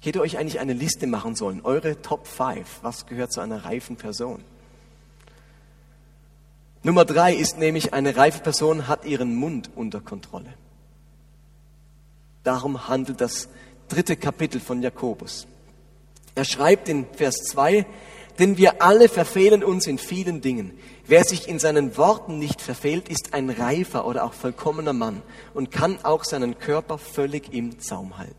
Ich 0.00 0.06
hätte 0.06 0.20
euch 0.20 0.38
eigentlich 0.38 0.60
eine 0.60 0.72
Liste 0.72 1.06
machen 1.06 1.34
sollen, 1.34 1.60
eure 1.62 2.00
Top 2.00 2.26
5. 2.26 2.80
Was 2.82 3.06
gehört 3.06 3.32
zu 3.32 3.40
einer 3.40 3.64
reifen 3.64 3.96
Person? 3.96 4.44
Nummer 6.84 7.04
drei 7.04 7.34
ist 7.34 7.58
nämlich, 7.58 7.92
eine 7.92 8.16
reife 8.16 8.40
Person 8.40 8.86
hat 8.86 9.04
ihren 9.04 9.34
Mund 9.34 9.70
unter 9.74 10.00
Kontrolle. 10.00 10.54
Darum 12.44 12.88
handelt 12.88 13.20
das 13.20 13.48
dritte 13.88 14.16
Kapitel 14.16 14.60
von 14.60 14.80
Jakobus. 14.80 15.48
Er 16.36 16.44
schreibt 16.44 16.88
in 16.88 17.04
Vers 17.14 17.42
2, 17.50 17.84
denn 18.38 18.56
wir 18.56 18.82
alle 18.82 19.08
verfehlen 19.08 19.64
uns 19.64 19.86
in 19.86 19.98
vielen 19.98 20.40
Dingen. 20.40 20.78
Wer 21.06 21.24
sich 21.24 21.48
in 21.48 21.58
seinen 21.58 21.96
Worten 21.96 22.38
nicht 22.38 22.60
verfehlt, 22.60 23.08
ist 23.08 23.34
ein 23.34 23.50
reifer 23.50 24.06
oder 24.06 24.24
auch 24.24 24.32
vollkommener 24.32 24.92
Mann 24.92 25.22
und 25.54 25.70
kann 25.70 26.04
auch 26.04 26.24
seinen 26.24 26.58
Körper 26.58 26.98
völlig 26.98 27.52
im 27.52 27.80
Zaum 27.80 28.18
halten. 28.18 28.34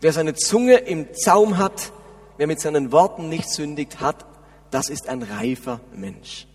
Wer 0.00 0.12
seine 0.12 0.34
Zunge 0.34 0.76
im 0.76 1.14
Zaum 1.14 1.58
hat, 1.58 1.92
wer 2.36 2.46
mit 2.46 2.60
seinen 2.60 2.90
Worten 2.90 3.28
nicht 3.28 3.48
sündigt 3.50 4.00
hat, 4.00 4.24
das 4.70 4.88
ist 4.88 5.08
ein 5.08 5.22
reifer 5.22 5.80
Mensch. 5.94 6.46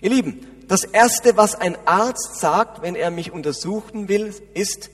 Ihr 0.00 0.10
Lieben, 0.10 0.46
das 0.66 0.84
Erste, 0.84 1.36
was 1.36 1.54
ein 1.54 1.76
Arzt 1.86 2.40
sagt, 2.40 2.82
wenn 2.82 2.94
er 2.94 3.10
mich 3.10 3.32
untersuchen 3.32 4.08
will, 4.08 4.34
ist, 4.54 4.90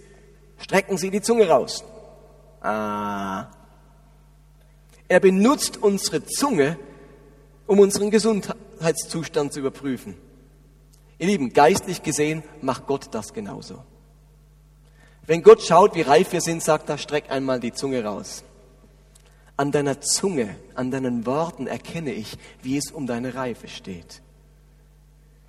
strecken 0.59 0.99
Sie 0.99 1.11
die 1.11 1.23
Zunge 1.23 1.49
raus. 1.49 1.85
Ah, 2.61 3.47
er 5.15 5.21
benutzt 5.21 5.81
unsere 5.81 6.27
Zunge, 6.27 6.77
um 7.69 7.79
unseren 7.79 8.11
Gesundheitszustand 8.11 9.53
zu 9.53 9.61
überprüfen. 9.61 10.17
Ihr 11.21 11.29
Lieben, 11.29 11.53
geistlich 11.53 12.03
gesehen 12.03 12.43
macht 12.61 12.89
Gott 12.89 13.07
das 13.13 13.33
genauso. 13.33 13.85
Wenn 15.25 15.45
Gott 15.45 15.63
schaut, 15.63 15.95
wie 15.95 16.01
reif 16.01 16.33
wir 16.33 16.41
sind, 16.41 16.65
sagt 16.65 16.89
er, 16.89 16.99
streck 16.99 17.31
einmal 17.31 17.61
die 17.61 17.73
Zunge 17.73 18.03
raus. 18.03 18.43
An 19.57 19.71
deiner 19.71 20.01
Zunge, 20.01 20.57
an 20.75 20.91
deinen 20.91 21.27
Worten 21.27 21.69
erkenne 21.69 22.13
ich, 22.13 22.37
wie 22.63 22.77
es 22.77 22.91
um 22.91 23.07
deine 23.07 23.37
Reife 23.37 23.69
steht. 23.69 24.21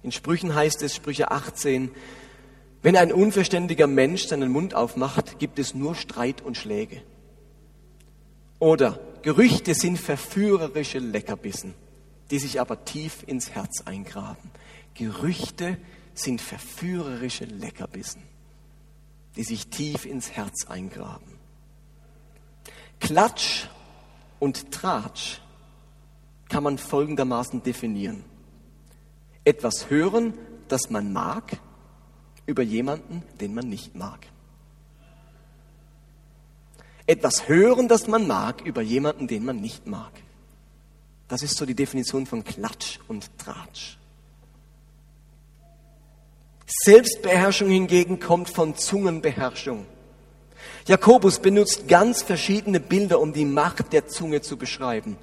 In 0.04 0.12
Sprüchen 0.12 0.54
heißt 0.54 0.84
es, 0.84 0.94
Sprüche 0.94 1.32
18, 1.32 1.90
Wenn 2.84 2.96
ein 2.98 3.12
unverständiger 3.12 3.88
Mensch 3.88 4.28
seinen 4.28 4.52
Mund 4.52 4.76
aufmacht, 4.76 5.40
gibt 5.40 5.58
es 5.58 5.74
nur 5.74 5.96
Streit 5.96 6.44
und 6.44 6.56
Schläge. 6.56 7.02
Oder 8.60 9.00
Gerüchte 9.26 9.74
sind 9.74 9.98
verführerische 9.98 11.00
Leckerbissen, 11.00 11.74
die 12.30 12.38
sich 12.38 12.62
aber 12.62 12.86
tief 12.86 13.24
ins 13.26 13.50
Herz 13.50 13.82
eingraben. 13.82 14.52
Gerüchte 14.94 15.80
sind 16.14 16.42
verführerische 16.42 17.46
Leckerbissen, 17.46 18.22
die 19.36 19.44
sich 19.44 19.70
tief 19.70 20.06
ins 20.06 20.34
Herz 20.34 20.68
eingraben. 20.68 21.40
Klatsch 23.00 23.66
und 24.38 24.72
Tratsch 24.72 25.40
kann 26.48 26.62
man 26.62 26.78
folgendermaßen 26.78 27.64
definieren. 27.64 28.24
Etwas 29.44 29.90
hören, 29.90 30.36
das 30.68 30.92
man 30.92 31.12
mag, 31.12 31.58
über 32.46 32.62
jemanden, 32.62 33.24
den 33.42 33.56
man 33.56 33.70
nicht 33.70 33.96
mag. 33.96 34.28
Etwas 37.08 37.48
hören, 37.48 37.88
das 37.88 38.08
man 38.08 38.26
mag, 38.28 38.62
über 38.62 38.82
jemanden, 38.82 39.28
den 39.28 39.46
man 39.46 39.62
nicht 39.62 39.86
mag. 39.86 40.12
Das 41.28 41.44
ist 41.44 41.58
so 41.58 41.66
die 41.66 41.76
Definition 41.76 42.26
von 42.26 42.44
Klatsch 42.44 43.00
und 43.08 43.30
Tratsch. 43.38 43.98
Selbstbeherrschung 46.66 47.70
hingegen 47.70 48.20
kommt 48.20 48.50
von 48.50 48.76
Zungenbeherrschung. 48.76 49.86
Jakobus 50.88 51.40
benutzt 51.40 51.88
ganz 51.88 52.24
verschiedene 52.24 52.80
Bilder, 52.80 53.20
um 53.20 53.34
die 53.34 53.46
Macht 53.46 53.94
der 53.94 54.08
Zunge 54.08 54.42
zu 54.42 54.58
beschreiben. 54.58 55.18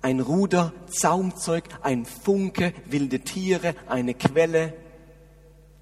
Ein 0.00 0.20
Ruder, 0.20 0.72
Zaumzeug, 0.86 1.64
ein 1.82 2.06
Funke, 2.06 2.72
wilde 2.86 3.20
Tiere, 3.20 3.74
eine 3.86 4.14
Quelle. 4.14 4.74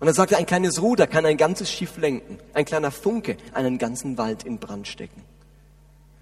Und 0.01 0.07
er 0.07 0.15
sagt, 0.15 0.35
ein 0.35 0.47
kleines 0.47 0.81
Ruder 0.81 1.07
kann 1.07 1.27
ein 1.27 1.37
ganzes 1.37 1.71
Schiff 1.71 1.99
lenken, 1.99 2.39
ein 2.55 2.65
kleiner 2.65 2.91
Funke 2.91 3.37
einen 3.53 3.79
ganzen 3.79 4.19
Wald 4.19 4.45
in 4.45 4.59
Brand 4.59 4.89
stecken. 4.89 5.23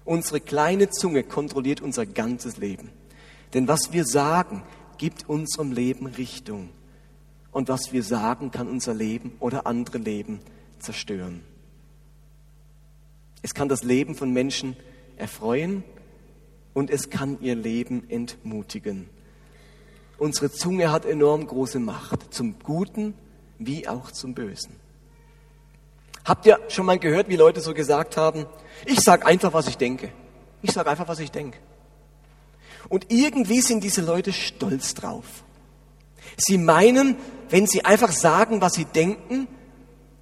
Unsere 0.05 0.39
kleine 0.39 0.89
Zunge 0.91 1.23
kontrolliert 1.23 1.81
unser 1.81 2.05
ganzes 2.05 2.57
Leben. 2.57 2.91
Denn 3.53 3.67
was 3.67 3.91
wir 3.91 4.05
sagen, 4.05 4.63
gibt 4.97 5.27
unserem 5.27 5.71
Leben 5.71 6.05
Richtung. 6.05 6.69
Und 7.51 7.69
was 7.69 7.91
wir 7.91 8.03
sagen, 8.03 8.51
kann 8.51 8.67
unser 8.67 8.93
Leben 8.93 9.33
oder 9.39 9.65
andere 9.65 9.97
Leben 9.97 10.39
zerstören. 10.79 11.41
Es 13.41 13.53
kann 13.53 13.67
das 13.67 13.83
Leben 13.83 14.15
von 14.15 14.31
Menschen 14.31 14.75
erfreuen 15.17 15.83
und 16.73 16.89
es 16.89 17.09
kann 17.09 17.39
ihr 17.41 17.55
Leben 17.55 18.09
entmutigen. 18.09 19.09
Unsere 20.17 20.51
Zunge 20.51 20.91
hat 20.91 21.05
enorm 21.05 21.45
große 21.47 21.79
Macht, 21.79 22.33
zum 22.33 22.59
Guten 22.59 23.13
wie 23.57 23.87
auch 23.87 24.11
zum 24.11 24.33
Bösen. 24.33 24.75
Habt 26.25 26.47
ihr 26.47 26.59
schon 26.69 26.87
mal 26.87 26.97
gehört, 26.97 27.29
wie 27.29 27.35
Leute 27.35 27.61
so 27.61 27.73
gesagt 27.73 28.17
haben, 28.17 28.47
ich 28.85 28.99
sage 28.99 29.25
einfach, 29.25 29.53
was 29.53 29.67
ich 29.67 29.77
denke. 29.77 30.11
Ich 30.63 30.71
sage 30.71 30.89
einfach, 30.89 31.07
was 31.07 31.19
ich 31.19 31.31
denke. 31.31 31.59
Und 32.89 33.11
irgendwie 33.11 33.61
sind 33.61 33.83
diese 33.83 34.01
Leute 34.01 34.33
stolz 34.33 34.95
drauf. 34.95 35.43
Sie 36.37 36.57
meinen, 36.57 37.15
wenn 37.49 37.67
sie 37.67 37.85
einfach 37.85 38.11
sagen, 38.11 38.59
was 38.61 38.73
sie 38.73 38.85
denken, 38.85 39.47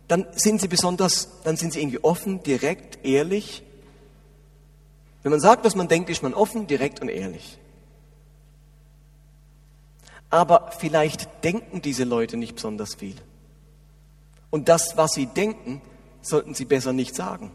dann 0.10 0.28
sind 0.36 0.60
sie 0.60 0.68
besonders, 0.68 1.42
dann 1.44 1.56
sind 1.56 1.74
sie 1.74 1.80
irgendwie 1.80 2.04
offen, 2.04 2.44
direkt, 2.44 3.06
ehrlich. 3.06 3.64
Wenn 5.24 5.32
man 5.32 5.40
sagt, 5.40 5.64
was 5.64 5.76
man 5.76 5.88
denkt, 5.88 6.10
ist 6.10 6.22
man 6.22 6.34
offen, 6.34 6.68
direkt 6.68 7.02
und 7.02 7.08
ehrlich. 7.08 7.58
Aber 10.30 10.72
vielleicht 10.78 11.44
denken 11.44 11.82
diese 11.82 12.04
Leute 12.04 12.36
nicht 12.36 12.56
besonders 12.56 12.96
viel. 12.96 13.16
Und 14.50 14.68
das, 14.68 14.98
was 14.98 15.14
sie 15.14 15.28
denken, 15.28 15.82
sollten 16.24 16.54
sie 16.54 16.66
besser 16.66 16.94
nicht 16.94 17.16
sagen. 17.16 17.52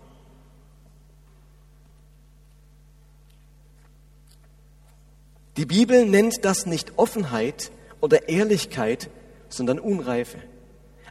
Die 5.56 5.66
Bibel 5.66 6.06
nennt 6.06 6.44
das 6.44 6.66
nicht 6.66 6.92
Offenheit 6.96 7.72
oder 8.00 8.28
Ehrlichkeit, 8.28 9.10
sondern 9.48 9.80
Unreife. 9.80 10.38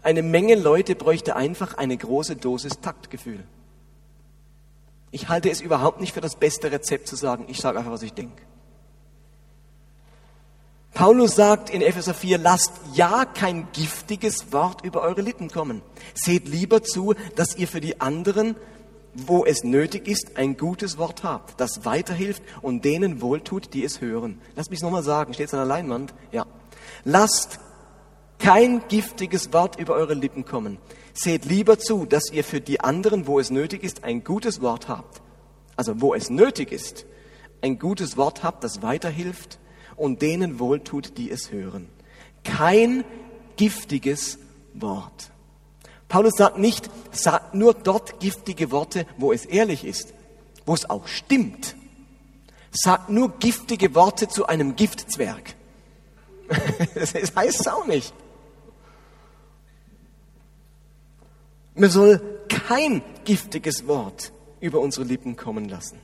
Eine 0.04 0.24
Menge 0.24 0.56
Leute 0.56 0.96
bräuchte 0.96 1.36
einfach 1.36 1.78
eine 1.78 1.98
große 1.98 2.38
Dosis 2.38 2.80
Taktgefühl. 2.80 3.44
Ich 5.12 5.28
halte 5.28 5.50
es 5.50 5.60
überhaupt 5.60 6.00
nicht 6.00 6.14
für 6.14 6.22
das 6.22 6.38
beste 6.38 6.72
Rezept 6.72 7.10
zu 7.10 7.18
sagen, 7.18 7.48
ich 7.50 7.60
sage 7.60 7.80
einfach, 7.80 7.92
was 7.92 8.04
ich 8.04 8.14
denke. 8.14 8.47
Paulus 10.98 11.36
sagt 11.36 11.70
in 11.70 11.84
Epheser 11.84 12.16
4, 12.16 12.40
lasst 12.40 12.72
ja 12.96 13.26
kein 13.26 13.68
giftiges 13.72 14.52
Wort 14.52 14.84
über 14.84 15.04
eure 15.04 15.22
Lippen 15.22 15.48
kommen. 15.48 15.84
Seht 16.16 16.48
lieber 16.48 16.82
zu, 16.82 17.14
dass 17.36 17.56
ihr 17.56 17.68
für 17.68 17.82
die 17.82 18.02
anderen 18.02 18.56
wo 19.14 19.46
es 19.46 19.64
nötig 19.64 20.08
ist, 20.08 20.38
ein 20.38 20.58
gutes 20.58 20.98
Wort 20.98 21.24
habt, 21.24 21.60
das 21.60 21.86
weiterhilft 21.86 22.44
und 22.62 22.84
denen 22.86 23.22
wohltut, 23.22 23.74
die 23.74 23.84
es 23.84 24.02
hören. 24.02 24.40
Lass 24.56 24.70
mich 24.70 24.82
nochmal 24.82 25.04
sagen, 25.04 25.34
steht 25.34 25.48
es 25.48 25.54
an 25.54 25.60
der 25.60 25.68
Leinwand? 25.68 26.14
Ja. 26.32 26.46
Lasst 27.04 27.60
kein 28.40 28.88
giftiges 28.88 29.54
Wort 29.54 29.80
über 29.80 29.94
eure 29.94 30.14
Lippen 30.14 30.46
kommen. 30.46 30.78
Seht 31.14 31.46
lieber 31.46 31.80
zu, 31.80 32.06
dass 32.06 32.32
ihr 32.32 32.44
für 32.44 32.62
die 32.62 32.80
anderen, 32.80 33.26
wo 33.26 33.40
es 33.40 33.50
nötig 33.50 33.84
ist, 33.84 34.04
ein 34.04 34.24
gutes 34.24 34.62
Wort 34.62 34.88
habt. 34.88 35.22
Also 35.76 36.00
wo 36.02 36.14
es 36.14 36.30
nötig 36.30 36.72
ist, 36.72 37.06
ein 37.62 37.80
gutes 37.80 38.18
Wort 38.18 38.44
habt, 38.44 38.64
das 38.64 38.82
weiterhilft 38.82 39.58
und 39.98 40.22
denen 40.22 40.60
wohltut, 40.60 41.18
die 41.18 41.30
es 41.30 41.52
hören. 41.52 41.90
Kein 42.44 43.04
giftiges 43.58 44.40
Wort. 44.74 45.32
Paulus 46.08 46.36
sagt 46.38 46.58
nicht, 46.58 46.90
sagt 47.12 47.54
nur 47.54 47.74
dort 47.74 48.20
giftige 48.22 48.72
Worte, 48.72 49.06
wo 49.18 49.34
es 49.34 49.46
ehrlich 49.46 49.84
ist, 49.84 50.14
wo 50.66 50.74
es 50.74 50.90
auch 50.90 51.08
stimmt. 51.08 51.76
Sagt 52.72 53.10
nur 53.10 53.38
giftige 53.40 53.94
Worte 53.96 54.30
zu 54.30 54.46
einem 54.46 54.76
Giftzwerg. 54.76 55.56
das 56.96 57.14
heißt 57.36 57.60
es 57.60 57.68
auch 57.68 57.86
nicht. 57.88 58.14
Man 61.76 61.90
soll 61.90 62.22
kein 62.48 63.02
giftiges 63.26 63.88
Wort 63.88 64.32
über 64.62 64.80
unsere 64.80 65.06
Lippen 65.06 65.36
kommen 65.36 65.68
lassen. 65.68 66.00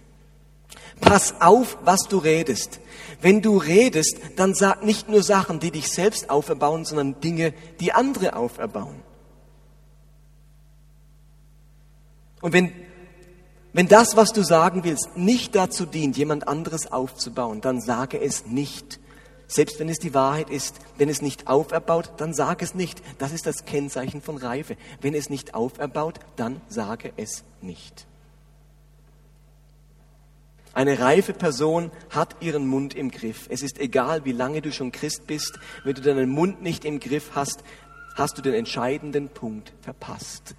Pass 1.02 1.36
auf, 1.42 1.78
was 1.84 2.02
du 2.10 2.18
redest. 2.18 2.80
Wenn 3.22 3.42
du 3.42 3.58
redest, 3.58 4.18
dann 4.36 4.54
sag 4.54 4.84
nicht 4.84 5.10
nur 5.10 5.24
Sachen, 5.24 5.60
die 5.60 5.72
dich 5.72 5.90
selbst 5.90 6.30
auferbauen, 6.30 6.86
sondern 6.86 7.20
Dinge, 7.20 7.54
die 7.80 7.94
andere 7.94 8.36
auferbauen. 8.36 9.02
Und 12.42 12.52
wenn, 12.52 12.74
wenn 13.72 13.88
das, 13.88 14.18
was 14.18 14.34
du 14.34 14.44
sagen 14.44 14.84
willst, 14.84 15.16
nicht 15.16 15.56
dazu 15.56 15.86
dient, 15.86 16.18
jemand 16.18 16.48
anderes 16.48 16.92
aufzubauen, 16.92 17.62
dann 17.62 17.80
sage 17.80 18.20
es 18.20 18.46
nicht. 18.46 19.00
Selbst 19.48 19.80
wenn 19.80 19.88
es 19.88 20.00
die 20.00 20.14
Wahrheit 20.14 20.50
ist, 20.50 20.76
wenn 20.98 21.10
es 21.10 21.22
nicht 21.22 21.48
auferbaut, 21.48 22.14
dann 22.18 22.34
sage 22.34 22.66
es 22.66 22.76
nicht. 22.76 23.02
Das 23.20 23.32
ist 23.32 23.46
das 23.46 23.66
Kennzeichen 23.66 24.22
von 24.22 24.38
Reife. 24.38 24.76
Wenn 25.00 25.14
es 25.14 25.30
nicht 25.30 25.54
auferbaut, 25.54 26.20
dann 26.36 26.60
sage 26.70 27.14
es 27.18 27.44
nicht. 27.62 28.08
Eine 30.74 31.00
reife 31.00 31.34
Person 31.34 31.92
hat 32.10 32.42
ihren 32.42 32.68
Mund 32.68 32.96
im 32.96 33.12
Griff. 33.12 33.48
Es 33.50 33.62
ist 33.62 33.80
egal, 33.80 34.26
wie 34.26 34.32
lange 34.32 34.62
du 34.62 34.72
schon 34.72 34.92
Christ 34.92 35.28
bist, 35.28 35.60
wenn 35.84 35.94
du 35.94 36.02
deinen 36.02 36.30
Mund 36.30 36.64
nicht 36.64 36.84
im 36.84 37.00
Griff 37.00 37.32
hast, 37.36 37.64
hast 38.16 38.38
du 38.38 38.42
den 38.42 38.56
entscheidenden 38.56 39.30
Punkt 39.30 39.74
verpasst. 39.82 40.56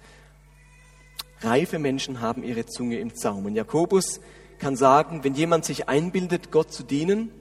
Reife 1.41 1.79
Menschen 1.79 2.21
haben 2.21 2.43
ihre 2.43 2.65
Zunge 2.65 2.99
im 2.99 3.13
Zaum. 3.13 3.45
Und 3.45 3.55
Jakobus 3.55 4.21
kann 4.57 4.77
sagen, 4.77 5.25
wenn 5.25 5.35
jemand 5.35 5.65
sich 5.65 5.89
einbildet, 5.89 6.49
Gott 6.49 6.71
zu 6.71 6.83
dienen, 6.83 7.31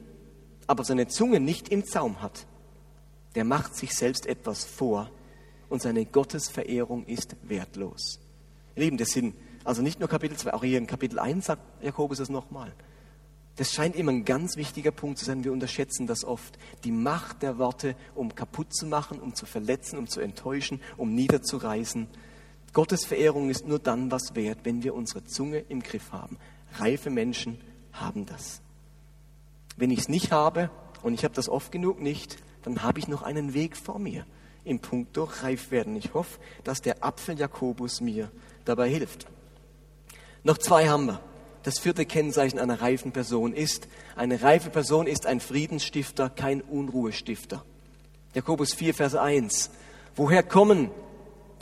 aber 0.66 0.84
seine 0.84 1.06
Zunge 1.06 1.38
nicht 1.38 1.68
im 1.68 1.84
Zaum 1.84 2.22
hat, 2.22 2.46
der 3.36 3.44
macht 3.44 3.76
sich 3.76 3.94
selbst 3.94 4.26
etwas 4.26 4.64
vor 4.64 5.10
und 5.68 5.80
seine 5.80 6.06
Gottesverehrung 6.06 7.06
ist 7.06 7.36
wertlos. 7.42 8.20
Lieben, 8.74 8.96
das 8.96 9.10
sind 9.10 9.34
also 9.64 9.82
nicht 9.82 9.98
nur 9.98 10.08
Kapitel 10.08 10.36
2, 10.36 10.54
auch 10.54 10.62
hier 10.62 10.78
in 10.78 10.86
Kapitel 10.86 11.18
1 11.18 11.46
sagt 11.46 11.82
Jakobus 11.82 12.18
es 12.18 12.28
nochmal. 12.28 12.72
Das 13.56 13.72
scheint 13.72 13.94
immer 13.94 14.10
ein 14.10 14.24
ganz 14.24 14.56
wichtiger 14.56 14.90
Punkt 14.90 15.18
zu 15.18 15.24
sein. 15.24 15.44
Wir 15.44 15.52
unterschätzen 15.52 16.06
das 16.06 16.24
oft. 16.24 16.58
Die 16.82 16.90
Macht 16.90 17.42
der 17.42 17.58
Worte, 17.58 17.94
um 18.14 18.34
kaputt 18.34 18.74
zu 18.74 18.86
machen, 18.86 19.20
um 19.20 19.34
zu 19.34 19.46
verletzen, 19.46 19.98
um 19.98 20.08
zu 20.08 20.20
enttäuschen, 20.20 20.80
um 20.96 21.14
niederzureißen. 21.14 22.08
Gottes 22.72 23.04
Verehrung 23.04 23.50
ist 23.50 23.68
nur 23.68 23.78
dann 23.78 24.10
was 24.10 24.34
wert, 24.34 24.58
wenn 24.64 24.82
wir 24.82 24.94
unsere 24.94 25.24
Zunge 25.24 25.58
im 25.68 25.82
Griff 25.82 26.10
haben. 26.10 26.36
Reife 26.78 27.10
Menschen 27.10 27.60
haben 27.92 28.26
das. 28.26 28.60
Wenn 29.76 29.92
ich 29.92 30.00
es 30.00 30.08
nicht 30.08 30.32
habe, 30.32 30.70
und 31.02 31.14
ich 31.14 31.22
habe 31.22 31.34
das 31.34 31.48
oft 31.48 31.70
genug 31.70 32.00
nicht, 32.00 32.38
dann 32.62 32.82
habe 32.82 32.98
ich 32.98 33.08
noch 33.08 33.22
einen 33.22 33.54
Weg 33.54 33.76
vor 33.76 33.98
mir 33.98 34.26
im 34.64 34.80
Punkt 34.80 35.16
durch 35.16 35.42
reif 35.42 35.70
werden. 35.70 35.94
Ich 35.96 36.14
hoffe, 36.14 36.40
dass 36.64 36.80
der 36.80 37.04
Apfel 37.04 37.38
Jakobus 37.38 38.00
mir 38.00 38.30
dabei 38.64 38.88
hilft. 38.88 39.28
Noch 40.44 40.58
zwei 40.58 40.88
haben 40.88 41.06
wir. 41.06 41.20
Das 41.62 41.78
vierte 41.78 42.04
Kennzeichen 42.04 42.58
einer 42.58 42.82
reifen 42.82 43.12
Person 43.12 43.54
ist, 43.54 43.88
eine 44.14 44.42
reife 44.42 44.68
Person 44.68 45.06
ist 45.06 45.24
ein 45.24 45.40
Friedensstifter, 45.40 46.28
kein 46.28 46.60
Unruhestifter. 46.60 47.64
Jakobus 48.34 48.74
4, 48.74 48.92
Vers 48.92 49.14
1. 49.14 49.70
Woher 50.14 50.42
kommen 50.42 50.90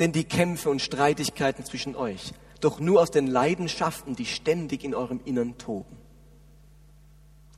denn 0.00 0.10
die 0.10 0.24
Kämpfe 0.24 0.68
und 0.68 0.82
Streitigkeiten 0.82 1.64
zwischen 1.64 1.94
euch, 1.94 2.32
doch 2.60 2.80
nur 2.80 3.00
aus 3.00 3.12
den 3.12 3.28
Leidenschaften, 3.28 4.16
die 4.16 4.26
ständig 4.26 4.82
in 4.82 4.94
eurem 4.96 5.20
Innern 5.24 5.56
toben. 5.58 5.96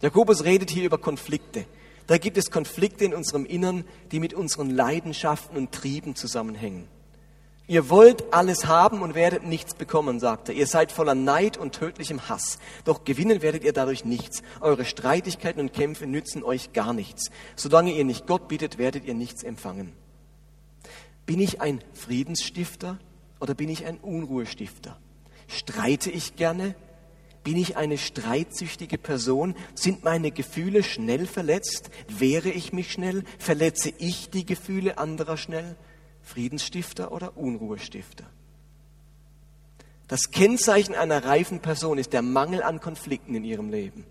Jakobus 0.02 0.44
redet 0.44 0.68
hier 0.68 0.84
über 0.84 0.98
Konflikte. 0.98 1.64
Da 2.06 2.18
gibt 2.18 2.36
es 2.36 2.50
Konflikte 2.50 3.06
in 3.06 3.14
unserem 3.14 3.46
Innern, 3.46 3.84
die 4.12 4.20
mit 4.20 4.34
unseren 4.34 4.68
Leidenschaften 4.68 5.56
und 5.56 5.72
Trieben 5.72 6.16
zusammenhängen. 6.16 6.86
Ihr 7.66 7.88
wollt 7.88 8.34
alles 8.34 8.66
haben 8.66 9.00
und 9.00 9.14
werdet 9.14 9.44
nichts 9.44 9.74
bekommen, 9.74 10.20
sagt 10.20 10.50
er. 10.50 10.54
Ihr 10.54 10.66
seid 10.66 10.92
voller 10.92 11.14
Neid 11.14 11.56
und 11.56 11.74
tödlichem 11.74 12.28
Hass. 12.28 12.58
Doch 12.84 13.04
gewinnen 13.04 13.40
werdet 13.40 13.64
ihr 13.64 13.72
dadurch 13.72 14.04
nichts. 14.04 14.42
Eure 14.60 14.84
Streitigkeiten 14.84 15.60
und 15.60 15.72
Kämpfe 15.72 16.06
nützen 16.06 16.44
euch 16.44 16.74
gar 16.74 16.92
nichts. 16.92 17.30
Solange 17.56 17.92
ihr 17.92 18.04
nicht 18.04 18.26
Gott 18.26 18.48
bittet, 18.48 18.76
werdet 18.76 19.06
ihr 19.06 19.14
nichts 19.14 19.42
empfangen. 19.42 19.94
Bin 21.24 21.40
ich 21.40 21.62
ein 21.62 21.82
Friedensstifter 21.94 22.98
oder 23.40 23.54
bin 23.54 23.70
ich 23.70 23.86
ein 23.86 23.96
Unruhestifter? 23.96 24.98
Streite 25.46 26.10
ich 26.10 26.36
gerne? 26.36 26.74
Bin 27.44 27.56
ich 27.56 27.78
eine 27.78 27.96
streitsüchtige 27.96 28.98
Person? 28.98 29.54
Sind 29.74 30.04
meine 30.04 30.32
Gefühle 30.32 30.82
schnell 30.82 31.26
verletzt? 31.26 31.90
Wehre 32.08 32.50
ich 32.50 32.74
mich 32.74 32.92
schnell? 32.92 33.24
Verletze 33.38 33.90
ich 33.96 34.28
die 34.28 34.44
Gefühle 34.44 34.98
anderer 34.98 35.38
schnell? 35.38 35.76
Friedensstifter 36.24 37.12
oder 37.12 37.36
Unruhestifter. 37.36 38.24
Das 40.08 40.30
Kennzeichen 40.30 40.94
einer 40.94 41.24
reifen 41.24 41.60
Person 41.60 41.98
ist 41.98 42.12
der 42.12 42.22
Mangel 42.22 42.62
an 42.62 42.80
Konflikten 42.80 43.34
in 43.34 43.44
ihrem 43.44 43.70
Leben. 43.70 44.04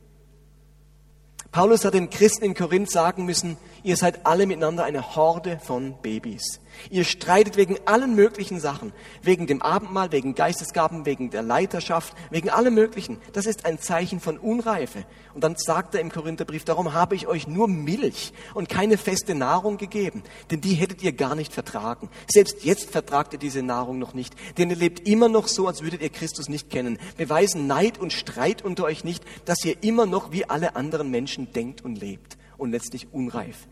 Paulus 1.51 1.85
hat 1.85 1.93
den 1.93 2.09
Christen 2.09 2.45
in 2.45 2.55
Korinth 2.55 2.89
sagen 2.89 3.25
müssen, 3.25 3.57
ihr 3.83 3.95
seid 3.95 4.25
alle 4.25 4.47
miteinander 4.47 4.85
eine 4.85 5.15
Horde 5.15 5.59
von 5.59 6.01
Babys. 6.01 6.59
Ihr 6.89 7.03
streitet 7.03 7.57
wegen 7.57 7.77
allen 7.85 8.15
möglichen 8.15 8.59
Sachen, 8.59 8.93
wegen 9.21 9.47
dem 9.47 9.61
Abendmahl, 9.61 10.11
wegen 10.11 10.35
Geistesgaben, 10.35 11.05
wegen 11.05 11.29
der 11.29 11.41
Leiterschaft, 11.41 12.15
wegen 12.29 12.49
allem 12.49 12.73
Möglichen. 12.73 13.19
Das 13.33 13.45
ist 13.45 13.65
ein 13.65 13.79
Zeichen 13.79 14.19
von 14.19 14.37
Unreife. 14.37 15.05
Und 15.33 15.43
dann 15.43 15.55
sagt 15.57 15.95
er 15.95 16.01
im 16.01 16.11
Korintherbrief, 16.11 16.63
darum 16.63 16.93
habe 16.93 17.15
ich 17.15 17.27
euch 17.27 17.47
nur 17.47 17.67
Milch 17.67 18.33
und 18.53 18.69
keine 18.69 18.97
feste 18.97 19.35
Nahrung 19.35 19.77
gegeben, 19.77 20.23
denn 20.51 20.61
die 20.61 20.73
hättet 20.73 21.01
ihr 21.03 21.13
gar 21.13 21.35
nicht 21.35 21.53
vertragen. 21.53 22.09
Selbst 22.29 22.63
jetzt 22.63 22.91
vertragt 22.91 23.33
ihr 23.33 23.39
diese 23.39 23.63
Nahrung 23.63 23.99
noch 23.99 24.13
nicht, 24.13 24.35
denn 24.57 24.69
ihr 24.69 24.75
lebt 24.75 25.07
immer 25.07 25.29
noch 25.29 25.47
so, 25.47 25.67
als 25.67 25.81
würdet 25.81 26.01
ihr 26.01 26.09
Christus 26.09 26.49
nicht 26.49 26.69
kennen. 26.69 26.99
Beweisen 27.17 27.67
Neid 27.67 27.97
und 27.97 28.13
Streit 28.13 28.61
unter 28.61 28.83
euch 28.83 29.03
nicht, 29.03 29.23
dass 29.45 29.63
ihr 29.65 29.81
immer 29.81 30.05
noch 30.05 30.31
wie 30.31 30.45
alle 30.45 30.75
anderen 30.75 31.09
Menschen 31.09 31.51
denkt 31.53 31.83
und 31.83 31.95
lebt 31.95 32.37
und 32.57 32.71
letztlich 32.71 33.11
unreif 33.11 33.67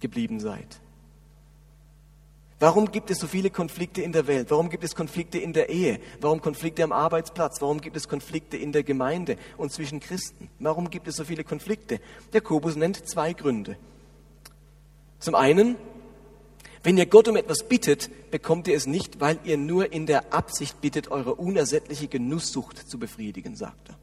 geblieben 0.00 0.40
seid. 0.40 0.80
Warum 2.60 2.92
gibt 2.92 3.10
es 3.10 3.18
so 3.18 3.26
viele 3.26 3.48
Konflikte 3.48 4.02
in 4.02 4.12
der 4.12 4.26
Welt? 4.26 4.50
Warum 4.50 4.68
gibt 4.68 4.84
es 4.84 4.94
Konflikte 4.94 5.38
in 5.38 5.54
der 5.54 5.70
Ehe? 5.70 5.98
Warum 6.20 6.42
Konflikte 6.42 6.84
am 6.84 6.92
Arbeitsplatz? 6.92 7.62
Warum 7.62 7.80
gibt 7.80 7.96
es 7.96 8.06
Konflikte 8.06 8.58
in 8.58 8.70
der 8.72 8.82
Gemeinde 8.82 9.38
und 9.56 9.72
zwischen 9.72 9.98
Christen? 9.98 10.50
Warum 10.58 10.90
gibt 10.90 11.08
es 11.08 11.16
so 11.16 11.24
viele 11.24 11.42
Konflikte? 11.42 12.00
Jakobus 12.34 12.76
nennt 12.76 13.08
zwei 13.08 13.32
Gründe. 13.32 13.78
Zum 15.20 15.34
einen, 15.34 15.76
wenn 16.82 16.98
ihr 16.98 17.06
Gott 17.06 17.28
um 17.28 17.36
etwas 17.36 17.66
bittet, 17.66 18.30
bekommt 18.30 18.68
ihr 18.68 18.76
es 18.76 18.86
nicht, 18.86 19.20
weil 19.20 19.38
ihr 19.44 19.56
nur 19.56 19.90
in 19.90 20.04
der 20.04 20.34
Absicht 20.34 20.82
bittet, 20.82 21.10
eure 21.10 21.36
unersättliche 21.36 22.08
Genusssucht 22.08 22.76
zu 22.76 22.98
befriedigen, 22.98 23.56
sagt 23.56 23.88
er. 23.88 23.96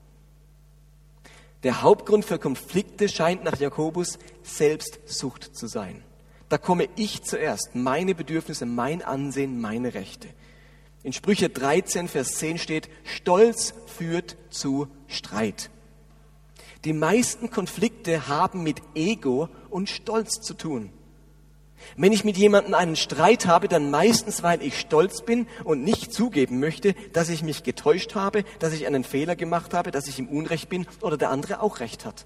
Der 1.62 1.84
Hauptgrund 1.84 2.26
für 2.26 2.40
Konflikte 2.40 3.08
scheint 3.08 3.44
nach 3.44 3.60
Jakobus 3.60 4.18
Selbstsucht 4.42 5.56
zu 5.56 5.68
sein. 5.68 6.04
Da 6.50 6.58
komme 6.58 6.88
ich 6.96 7.24
zuerst, 7.24 7.76
meine 7.76 8.16
Bedürfnisse, 8.16 8.66
mein 8.66 9.02
Ansehen, 9.02 9.60
meine 9.60 9.94
Rechte. 9.94 10.30
In 11.04 11.14
Sprüche 11.14 11.50
13, 11.50 12.08
Vers 12.08 12.36
10 12.36 12.58
steht, 12.58 12.90
Stolz 13.04 13.74
führt 13.86 14.38
zu 14.50 14.88
Streit. 15.08 15.70
Die 16.86 16.94
meisten 16.94 17.50
Konflikte 17.50 18.28
haben 18.28 18.64
mit 18.64 18.82
Ego 18.96 19.50
und 19.70 19.90
Stolz 19.90 20.42
zu 20.42 20.54
tun. 20.54 20.92
Wenn 21.96 22.12
ich 22.12 22.24
mit 22.24 22.38
jemandem 22.38 22.74
einen 22.74 22.96
Streit 22.96 23.46
habe, 23.46 23.68
dann 23.68 23.92
meistens, 23.92 24.42
weil 24.42 24.62
ich 24.62 24.80
stolz 24.80 25.22
bin 25.22 25.48
und 25.64 25.84
nicht 25.84 26.12
zugeben 26.12 26.60
möchte, 26.60 26.96
dass 27.14 27.30
ich 27.30 27.44
mich 27.44 27.64
getäuscht 27.64 28.16
habe, 28.16 28.44
dass 28.60 28.74
ich 28.74 28.88
einen 28.88 29.04
Fehler 29.04 29.36
gemacht 29.36 29.74
habe, 29.74 29.92
dass 29.92 30.08
ich 30.08 30.20
im 30.20 30.28
Unrecht 30.28 30.70
bin 30.70 30.88
oder 31.02 31.18
der 31.18 31.30
andere 31.30 31.62
auch 31.62 31.80
recht 31.80 32.06
hat. 32.06 32.26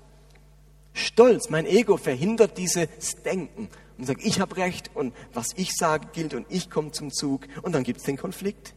Stolz, 0.93 1.49
mein 1.49 1.65
Ego 1.65 1.97
verhindert 1.97 2.57
dieses 2.57 2.88
Denken 3.23 3.69
und 4.01 4.07
sagt, 4.07 4.23
ich 4.23 4.39
habe 4.39 4.57
recht 4.57 4.89
und 4.95 5.13
was 5.31 5.49
ich 5.57 5.73
sage 5.75 6.07
gilt 6.11 6.33
und 6.33 6.47
ich 6.49 6.71
komme 6.71 6.91
zum 6.91 7.11
Zug 7.11 7.47
und 7.61 7.73
dann 7.73 7.83
gibt 7.83 7.99
es 7.99 8.05
den 8.05 8.17
Konflikt. 8.17 8.73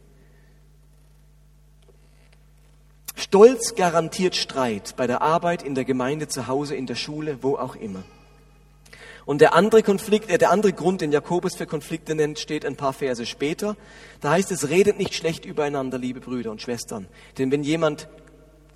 Stolz 3.15 3.73
garantiert 3.73 4.35
Streit 4.35 4.95
bei 4.97 5.07
der 5.07 5.23
Arbeit, 5.23 5.63
in 5.63 5.73
der 5.73 5.83
Gemeinde, 5.83 6.27
zu 6.27 6.45
Hause, 6.45 6.75
in 6.75 6.85
der 6.85 6.93
Schule, 6.93 7.39
wo 7.41 7.55
auch 7.55 7.75
immer. 7.75 8.03
Und 9.25 9.41
der 9.41 9.55
andere 9.55 9.81
Konflikt, 9.81 10.29
äh, 10.29 10.37
der 10.37 10.51
andere 10.51 10.73
Grund, 10.73 11.01
den 11.01 11.11
Jakobus 11.11 11.55
für 11.55 11.65
Konflikte 11.65 12.13
nennt, 12.13 12.37
steht 12.37 12.63
ein 12.63 12.75
paar 12.75 12.93
Verse 12.93 13.25
später. 13.25 13.75
Da 14.21 14.29
heißt 14.29 14.51
es, 14.51 14.69
redet 14.69 14.99
nicht 14.99 15.15
schlecht 15.15 15.43
übereinander, 15.43 15.97
liebe 15.97 16.19
Brüder 16.19 16.51
und 16.51 16.61
Schwestern. 16.61 17.07
Denn 17.39 17.49
wenn 17.49 17.63
jemand, 17.63 18.09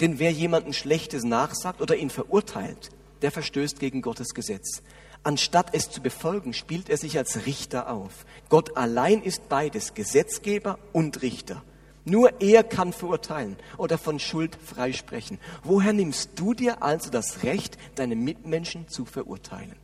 denn 0.02 0.18
wer 0.18 0.32
jemanden 0.32 0.74
Schlechtes 0.74 1.24
nachsagt 1.24 1.80
oder 1.80 1.96
ihn 1.96 2.10
verurteilt, 2.10 2.90
der 3.22 3.30
verstößt 3.30 3.80
gegen 3.80 4.02
Gottes 4.02 4.34
Gesetz. 4.34 4.82
Anstatt 5.24 5.74
es 5.74 5.92
zu 5.92 6.02
befolgen, 6.02 6.54
spielt 6.54 6.90
er 6.90 6.98
sich 6.98 7.18
als 7.18 7.46
Richter 7.46 7.92
auf. 7.92 8.26
Gott 8.48 8.78
allein 8.78 9.22
ist 9.22 9.50
beides, 9.50 9.94
Gesetzgeber 9.94 10.80
und 10.94 11.22
Richter. 11.22 11.62
Nur 12.06 12.42
er 12.42 12.64
kann 12.64 12.94
verurteilen 12.94 13.58
oder 13.78 13.98
von 13.98 14.20
Schuld 14.20 14.56
freisprechen. 14.56 15.38
Woher 15.64 15.94
nimmst 15.94 16.32
du 16.36 16.54
dir 16.54 16.82
also 16.82 17.10
das 17.10 17.44
Recht, 17.44 17.78
deine 17.96 18.16
Mitmenschen 18.16 18.88
zu 18.88 19.06
verurteilen? 19.06 19.76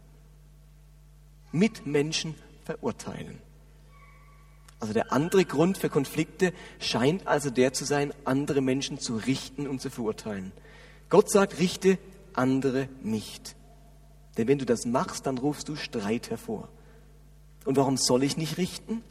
Mitmenschen 1.51 2.35
verurteilen. 2.63 3.39
Also 4.79 4.93
der 4.93 5.11
andere 5.11 5.45
Grund 5.45 5.77
für 5.77 5.89
Konflikte 5.89 6.53
scheint 6.79 7.27
also 7.27 7.49
der 7.49 7.73
zu 7.73 7.85
sein, 7.85 8.13
andere 8.23 8.61
Menschen 8.61 8.99
zu 8.99 9.15
richten 9.17 9.67
und 9.67 9.81
zu 9.81 9.89
verurteilen. 9.89 10.51
Gott 11.09 11.29
sagt, 11.29 11.59
richte 11.59 11.97
andere 12.33 12.89
nicht. 13.01 13.55
Denn 14.37 14.47
wenn 14.47 14.57
du 14.57 14.65
das 14.65 14.85
machst, 14.85 15.25
dann 15.25 15.37
rufst 15.37 15.69
du 15.69 15.75
Streit 15.75 16.29
hervor. 16.29 16.69
Und 17.65 17.77
warum 17.77 17.97
soll 17.97 18.23
ich 18.23 18.37
nicht 18.37 18.57
richten? 18.57 19.01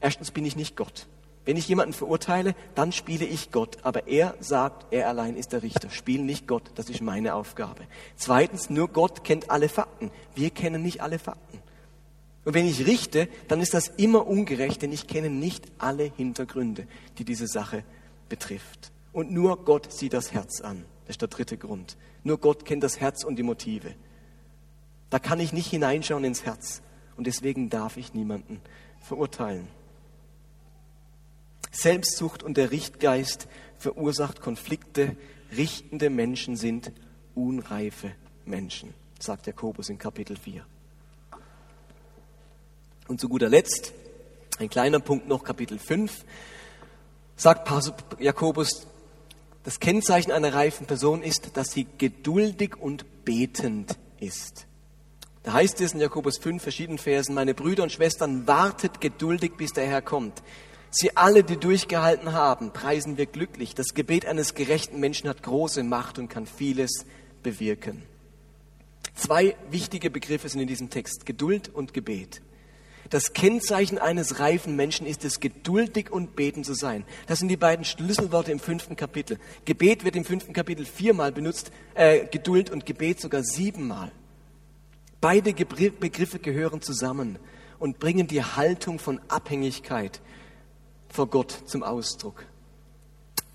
Erstens 0.00 0.30
bin 0.30 0.44
ich 0.44 0.56
nicht 0.56 0.76
Gott. 0.76 1.06
Wenn 1.44 1.56
ich 1.56 1.68
jemanden 1.68 1.94
verurteile, 1.94 2.54
dann 2.74 2.92
spiele 2.92 3.24
ich 3.24 3.50
Gott. 3.50 3.78
Aber 3.82 4.06
er 4.06 4.34
sagt, 4.40 4.92
er 4.92 5.08
allein 5.08 5.36
ist 5.36 5.52
der 5.52 5.62
Richter. 5.62 5.90
Spiel 5.90 6.22
nicht 6.22 6.46
Gott, 6.46 6.70
das 6.74 6.90
ist 6.90 7.00
meine 7.00 7.34
Aufgabe. 7.34 7.82
Zweitens, 8.16 8.70
nur 8.70 8.88
Gott 8.88 9.24
kennt 9.24 9.50
alle 9.50 9.68
Fakten. 9.68 10.10
Wir 10.34 10.50
kennen 10.50 10.82
nicht 10.82 11.02
alle 11.02 11.18
Fakten. 11.18 11.58
Und 12.44 12.54
wenn 12.54 12.66
ich 12.66 12.86
richte, 12.86 13.28
dann 13.48 13.60
ist 13.60 13.74
das 13.74 13.88
immer 13.88 14.26
ungerecht, 14.26 14.82
denn 14.82 14.92
ich 14.92 15.06
kenne 15.06 15.30
nicht 15.30 15.64
alle 15.78 16.04
Hintergründe, 16.04 16.86
die 17.18 17.24
diese 17.24 17.46
Sache 17.46 17.84
betrifft. 18.28 18.92
Und 19.12 19.30
nur 19.30 19.64
Gott 19.64 19.92
sieht 19.92 20.12
das 20.12 20.32
Herz 20.32 20.60
an. 20.60 20.84
Das 21.06 21.14
ist 21.14 21.20
der 21.20 21.28
dritte 21.28 21.58
Grund. 21.58 21.96
Nur 22.22 22.38
Gott 22.38 22.64
kennt 22.64 22.82
das 22.82 23.00
Herz 23.00 23.24
und 23.24 23.36
die 23.36 23.42
Motive. 23.42 23.94
Da 25.10 25.18
kann 25.18 25.40
ich 25.40 25.52
nicht 25.52 25.68
hineinschauen 25.68 26.24
ins 26.24 26.44
Herz. 26.44 26.82
Und 27.16 27.26
deswegen 27.26 27.68
darf 27.68 27.96
ich 27.96 28.14
niemanden 28.14 28.60
verurteilen. 29.00 29.68
Selbstsucht 31.70 32.42
und 32.42 32.56
der 32.56 32.70
Richtgeist 32.70 33.48
verursacht 33.78 34.40
Konflikte. 34.40 35.16
Richtende 35.56 36.10
Menschen 36.10 36.56
sind 36.56 36.92
unreife 37.34 38.12
Menschen, 38.44 38.94
sagt 39.18 39.46
Jakobus 39.46 39.88
in 39.88 39.98
Kapitel 39.98 40.36
4. 40.36 40.64
Und 43.08 43.20
zu 43.20 43.28
guter 43.28 43.48
Letzt, 43.48 43.92
ein 44.58 44.70
kleiner 44.70 45.00
Punkt 45.00 45.26
noch, 45.26 45.42
Kapitel 45.42 45.78
5, 45.78 46.24
sagt 47.36 47.68
Jakobus, 48.20 48.86
das 49.64 49.80
Kennzeichen 49.80 50.32
einer 50.32 50.54
reifen 50.54 50.86
Person 50.86 51.22
ist, 51.22 51.56
dass 51.56 51.72
sie 51.72 51.86
geduldig 51.98 52.76
und 52.76 53.24
betend 53.24 53.98
ist. 54.20 54.66
Da 55.42 55.54
heißt 55.54 55.80
es 55.80 55.94
in 55.94 56.00
Jakobus 56.00 56.38
5 56.38 56.62
verschiedenen 56.62 56.98
Versen, 56.98 57.34
meine 57.34 57.54
Brüder 57.54 57.82
und 57.82 57.92
Schwestern, 57.92 58.46
wartet 58.46 59.00
geduldig, 59.00 59.52
bis 59.56 59.72
der 59.72 59.86
Herr 59.86 60.02
kommt. 60.02 60.42
Sie 60.90 61.16
alle, 61.16 61.44
die 61.44 61.56
durchgehalten 61.56 62.32
haben, 62.32 62.72
preisen 62.72 63.16
wir 63.16 63.26
glücklich. 63.26 63.74
Das 63.74 63.94
Gebet 63.94 64.26
eines 64.26 64.54
gerechten 64.54 65.00
Menschen 65.00 65.28
hat 65.28 65.42
große 65.42 65.82
Macht 65.82 66.18
und 66.18 66.28
kann 66.28 66.46
vieles 66.46 67.06
bewirken. 67.42 68.02
Zwei 69.14 69.56
wichtige 69.70 70.10
Begriffe 70.10 70.48
sind 70.48 70.60
in 70.60 70.66
diesem 70.66 70.90
Text, 70.90 71.24
Geduld 71.26 71.68
und 71.68 71.94
Gebet. 71.94 72.42
Das 73.08 73.32
Kennzeichen 73.32 73.98
eines 73.98 74.38
reifen 74.40 74.76
Menschen 74.76 75.06
ist 75.06 75.24
es, 75.24 75.40
geduldig 75.40 76.12
und 76.12 76.36
beten 76.36 76.64
zu 76.64 76.74
sein. 76.74 77.04
Das 77.26 77.38
sind 77.38 77.48
die 77.48 77.56
beiden 77.56 77.84
Schlüsselworte 77.84 78.52
im 78.52 78.60
fünften 78.60 78.94
Kapitel. 78.94 79.38
Gebet 79.64 80.04
wird 80.04 80.16
im 80.16 80.24
fünften 80.24 80.52
Kapitel 80.52 80.84
viermal 80.84 81.32
benutzt, 81.32 81.72
äh, 81.94 82.26
Geduld 82.26 82.70
und 82.70 82.84
Gebet 82.84 83.20
sogar 83.20 83.42
siebenmal. 83.42 84.12
Beide 85.20 85.52
Begriffe 85.52 86.38
gehören 86.38 86.80
zusammen. 86.80 87.38
und 87.80 87.98
bringen 87.98 88.28
die 88.28 88.44
Haltung 88.44 89.00
von 89.00 89.20
Abhängigkeit 89.28 90.20
vor 91.08 91.26
Gott 91.26 91.50
zum 91.64 91.82
Ausdruck. 91.82 92.44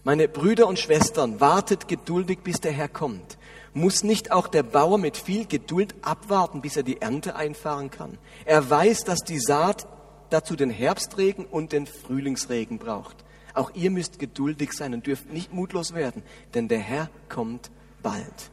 Meine 0.03 0.27
Brüder 0.27 0.67
und 0.67 0.77
Schwestern, 0.77 1.39
wartet 1.39 1.87
geduldig, 1.87 2.39
bis 2.43 2.59
der 2.59 2.73
Herr 2.73 2.89
kommt. 2.89 3.37
Muss 3.73 4.03
nicht 4.03 4.31
auch 4.31 4.47
der 4.47 4.63
Bauer 4.63 4.97
mit 4.97 5.17
viel 5.17 5.45
Geduld 5.45 5.95
abwarten, 6.01 6.61
bis 6.61 6.75
er 6.75 6.83
die 6.83 7.01
Ernte 7.01 7.35
einfahren 7.35 7.89
kann? 7.91 8.17
Er 8.45 8.69
weiß, 8.69 9.03
dass 9.03 9.19
die 9.21 9.39
Saat 9.39 9.87
dazu 10.29 10.55
den 10.55 10.69
Herbstregen 10.69 11.45
und 11.45 11.71
den 11.71 11.87
Frühlingsregen 11.87 12.77
braucht. 12.77 13.23
Auch 13.53 13.71
ihr 13.73 13.89
müsst 13.89 14.19
geduldig 14.19 14.73
sein 14.73 14.93
und 14.93 15.07
dürft 15.07 15.31
nicht 15.31 15.53
mutlos 15.53 15.93
werden, 15.93 16.23
denn 16.53 16.67
der 16.67 16.79
Herr 16.79 17.09
kommt 17.29 17.71
bald. 18.03 18.51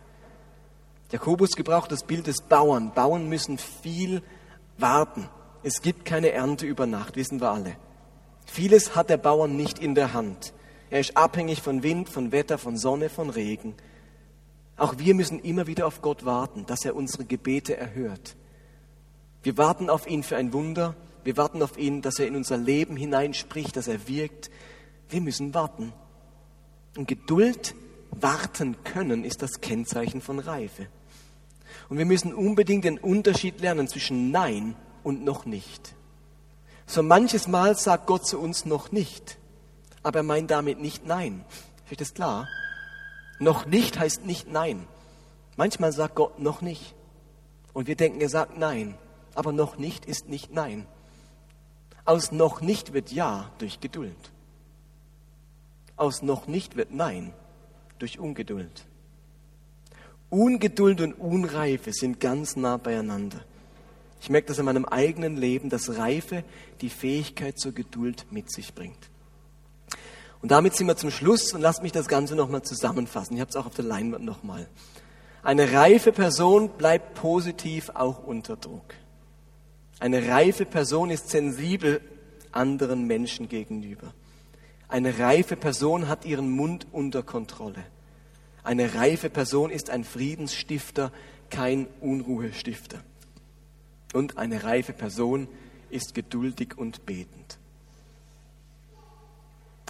Jakobus 1.12 1.50
gebraucht 1.50 1.92
das 1.92 2.04
Bild 2.04 2.26
des 2.26 2.40
Bauern. 2.40 2.92
Bauern 2.94 3.28
müssen 3.28 3.58
viel 3.58 4.22
warten. 4.78 5.28
Es 5.62 5.82
gibt 5.82 6.06
keine 6.06 6.30
Ernte 6.30 6.64
über 6.64 6.86
Nacht, 6.86 7.16
wissen 7.16 7.38
wir 7.38 7.50
alle. 7.50 7.76
Vieles 8.46 8.96
hat 8.96 9.10
der 9.10 9.18
Bauer 9.18 9.46
nicht 9.46 9.78
in 9.78 9.94
der 9.94 10.14
Hand. 10.14 10.54
Er 10.88 11.00
ist 11.00 11.14
abhängig 11.16 11.60
von 11.60 11.82
Wind, 11.82 12.08
von 12.08 12.32
Wetter, 12.32 12.56
von 12.56 12.78
Sonne, 12.78 13.10
von 13.10 13.28
Regen. 13.28 13.74
Auch 14.78 14.94
wir 14.96 15.14
müssen 15.14 15.38
immer 15.38 15.66
wieder 15.66 15.86
auf 15.86 16.00
Gott 16.00 16.24
warten, 16.24 16.64
dass 16.64 16.84
er 16.86 16.96
unsere 16.96 17.26
Gebete 17.26 17.76
erhört. 17.76 18.34
Wir 19.42 19.58
warten 19.58 19.90
auf 19.90 20.06
ihn 20.06 20.22
für 20.22 20.38
ein 20.38 20.54
Wunder. 20.54 20.96
Wir 21.24 21.36
warten 21.36 21.62
auf 21.62 21.76
ihn, 21.76 22.00
dass 22.00 22.18
er 22.18 22.26
in 22.26 22.36
unser 22.36 22.56
Leben 22.56 22.96
hineinspricht, 22.96 23.76
dass 23.76 23.86
er 23.86 24.08
wirkt. 24.08 24.50
Wir 25.10 25.20
müssen 25.20 25.52
warten. 25.52 25.92
Und 26.96 27.06
Geduld 27.06 27.74
warten 28.10 28.82
können 28.82 29.24
ist 29.24 29.42
das 29.42 29.60
Kennzeichen 29.60 30.22
von 30.22 30.38
Reife. 30.38 30.88
Und 31.88 31.98
wir 31.98 32.06
müssen 32.06 32.34
unbedingt 32.34 32.84
den 32.84 32.98
Unterschied 32.98 33.60
lernen 33.60 33.88
zwischen 33.88 34.30
Nein 34.30 34.76
und 35.02 35.24
noch 35.24 35.46
nicht. 35.46 35.94
So 36.86 37.02
manches 37.02 37.48
Mal 37.48 37.76
sagt 37.76 38.06
Gott 38.06 38.26
zu 38.26 38.38
uns 38.38 38.64
noch 38.64 38.92
nicht, 38.92 39.38
aber 40.02 40.20
er 40.20 40.24
meint 40.24 40.50
damit 40.50 40.80
nicht 40.80 41.06
Nein. 41.06 41.44
Ist 41.90 42.00
das 42.00 42.14
klar? 42.14 42.48
Noch 43.38 43.66
nicht 43.66 43.98
heißt 43.98 44.24
nicht 44.24 44.50
Nein. 44.50 44.86
Manchmal 45.56 45.92
sagt 45.92 46.14
Gott 46.14 46.38
noch 46.38 46.62
nicht. 46.62 46.94
Und 47.72 47.86
wir 47.86 47.96
denken, 47.96 48.20
er 48.20 48.28
sagt 48.28 48.56
Nein. 48.58 48.94
Aber 49.34 49.52
noch 49.52 49.78
nicht 49.78 50.04
ist 50.06 50.28
nicht 50.28 50.52
Nein. 50.52 50.86
Aus 52.04 52.32
noch 52.32 52.60
nicht 52.60 52.92
wird 52.92 53.12
Ja 53.12 53.50
durch 53.58 53.80
Geduld. 53.80 54.16
Aus 55.96 56.22
noch 56.22 56.46
nicht 56.46 56.76
wird 56.76 56.92
Nein 56.92 57.32
durch 57.98 58.18
Ungeduld. 58.18 58.84
Ungeduld 60.32 61.02
und 61.02 61.12
Unreife 61.12 61.92
sind 61.92 62.18
ganz 62.18 62.56
nah 62.56 62.78
beieinander. 62.78 63.38
Ich 64.22 64.30
merke 64.30 64.48
das 64.48 64.58
in 64.58 64.64
meinem 64.64 64.86
eigenen 64.86 65.36
Leben, 65.36 65.68
dass 65.68 65.98
Reife 65.98 66.42
die 66.80 66.88
Fähigkeit 66.88 67.58
zur 67.58 67.72
Geduld 67.72 68.24
mit 68.30 68.50
sich 68.50 68.72
bringt. 68.72 69.10
Und 70.40 70.50
damit 70.50 70.74
sind 70.74 70.86
wir 70.86 70.96
zum 70.96 71.10
Schluss 71.10 71.52
und 71.52 71.60
lasst 71.60 71.82
mich 71.82 71.92
das 71.92 72.08
Ganze 72.08 72.34
nochmal 72.34 72.62
zusammenfassen. 72.62 73.34
Ich 73.34 73.40
habe 73.42 73.50
es 73.50 73.56
auch 73.56 73.66
auf 73.66 73.74
der 73.74 73.84
Leinwand 73.84 74.24
nochmal. 74.24 74.66
Eine 75.42 75.70
reife 75.74 76.12
Person 76.12 76.70
bleibt 76.78 77.14
positiv 77.14 77.90
auch 77.90 78.24
unter 78.24 78.56
Druck. 78.56 78.94
Eine 80.00 80.28
reife 80.28 80.64
Person 80.64 81.10
ist 81.10 81.28
sensibel 81.28 82.00
anderen 82.52 83.06
Menschen 83.06 83.50
gegenüber. 83.50 84.14
Eine 84.88 85.18
reife 85.18 85.56
Person 85.56 86.08
hat 86.08 86.24
ihren 86.24 86.50
Mund 86.50 86.86
unter 86.90 87.22
Kontrolle. 87.22 87.84
Eine 88.64 88.94
reife 88.94 89.28
Person 89.28 89.70
ist 89.70 89.90
ein 89.90 90.04
Friedensstifter, 90.04 91.12
kein 91.50 91.86
Unruhestifter. 92.00 93.02
Und 94.12 94.38
eine 94.38 94.62
reife 94.64 94.92
Person 94.92 95.48
ist 95.90 96.14
geduldig 96.14 96.76
und 96.76 97.04
betend. 97.06 97.58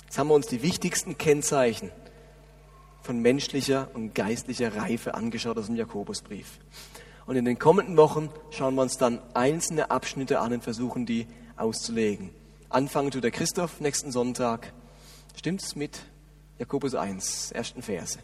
Jetzt 0.05 0.19
haben 0.19 0.29
wir 0.29 0.35
uns 0.35 0.47
die 0.47 0.63
wichtigsten 0.63 1.19
Kennzeichen 1.19 1.91
von 3.03 3.21
menschlicher 3.21 3.89
und 3.95 4.15
geistlicher 4.15 4.77
Reife 4.77 5.15
angeschaut 5.15 5.59
aus 5.59 5.67
dem 5.67 5.77
Jakobusbrief. 5.77 6.59
Und 7.27 7.37
in 7.37 7.45
den 7.45 7.59
kommenden 7.59 7.97
Wochen 7.97 8.31
schauen 8.51 8.75
wir 8.75 8.83
uns 8.83 8.97
dann 8.97 9.21
einzelne 9.35 9.91
Abschnitte 9.91 10.41
an 10.41 10.53
und 10.53 10.65
versuchen, 10.65 11.07
die 11.07 11.27
auszulegen. 11.57 12.31
Anfangen 12.69 13.11
tut 13.11 13.25
der 13.25 13.31
Christoph 13.31 13.81
nächsten 13.81 14.13
Sonntag. 14.13 14.73
Stimmt's 15.37 15.77
mit 15.77 16.01
Jakobus 16.59 16.95
1, 16.95 17.53
ersten 17.53 17.83
Verse. 17.83 18.19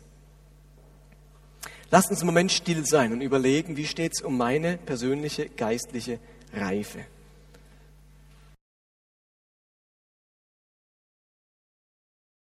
Lasst 1.90 2.10
uns 2.10 2.20
einen 2.20 2.26
Moment 2.26 2.52
still 2.52 2.84
sein 2.84 3.12
und 3.12 3.22
überlegen, 3.22 3.76
wie 3.76 3.86
steht's 3.86 4.20
um 4.20 4.36
meine 4.36 4.76
persönliche 4.76 5.48
geistliche 5.48 6.18
Reife. 6.52 7.00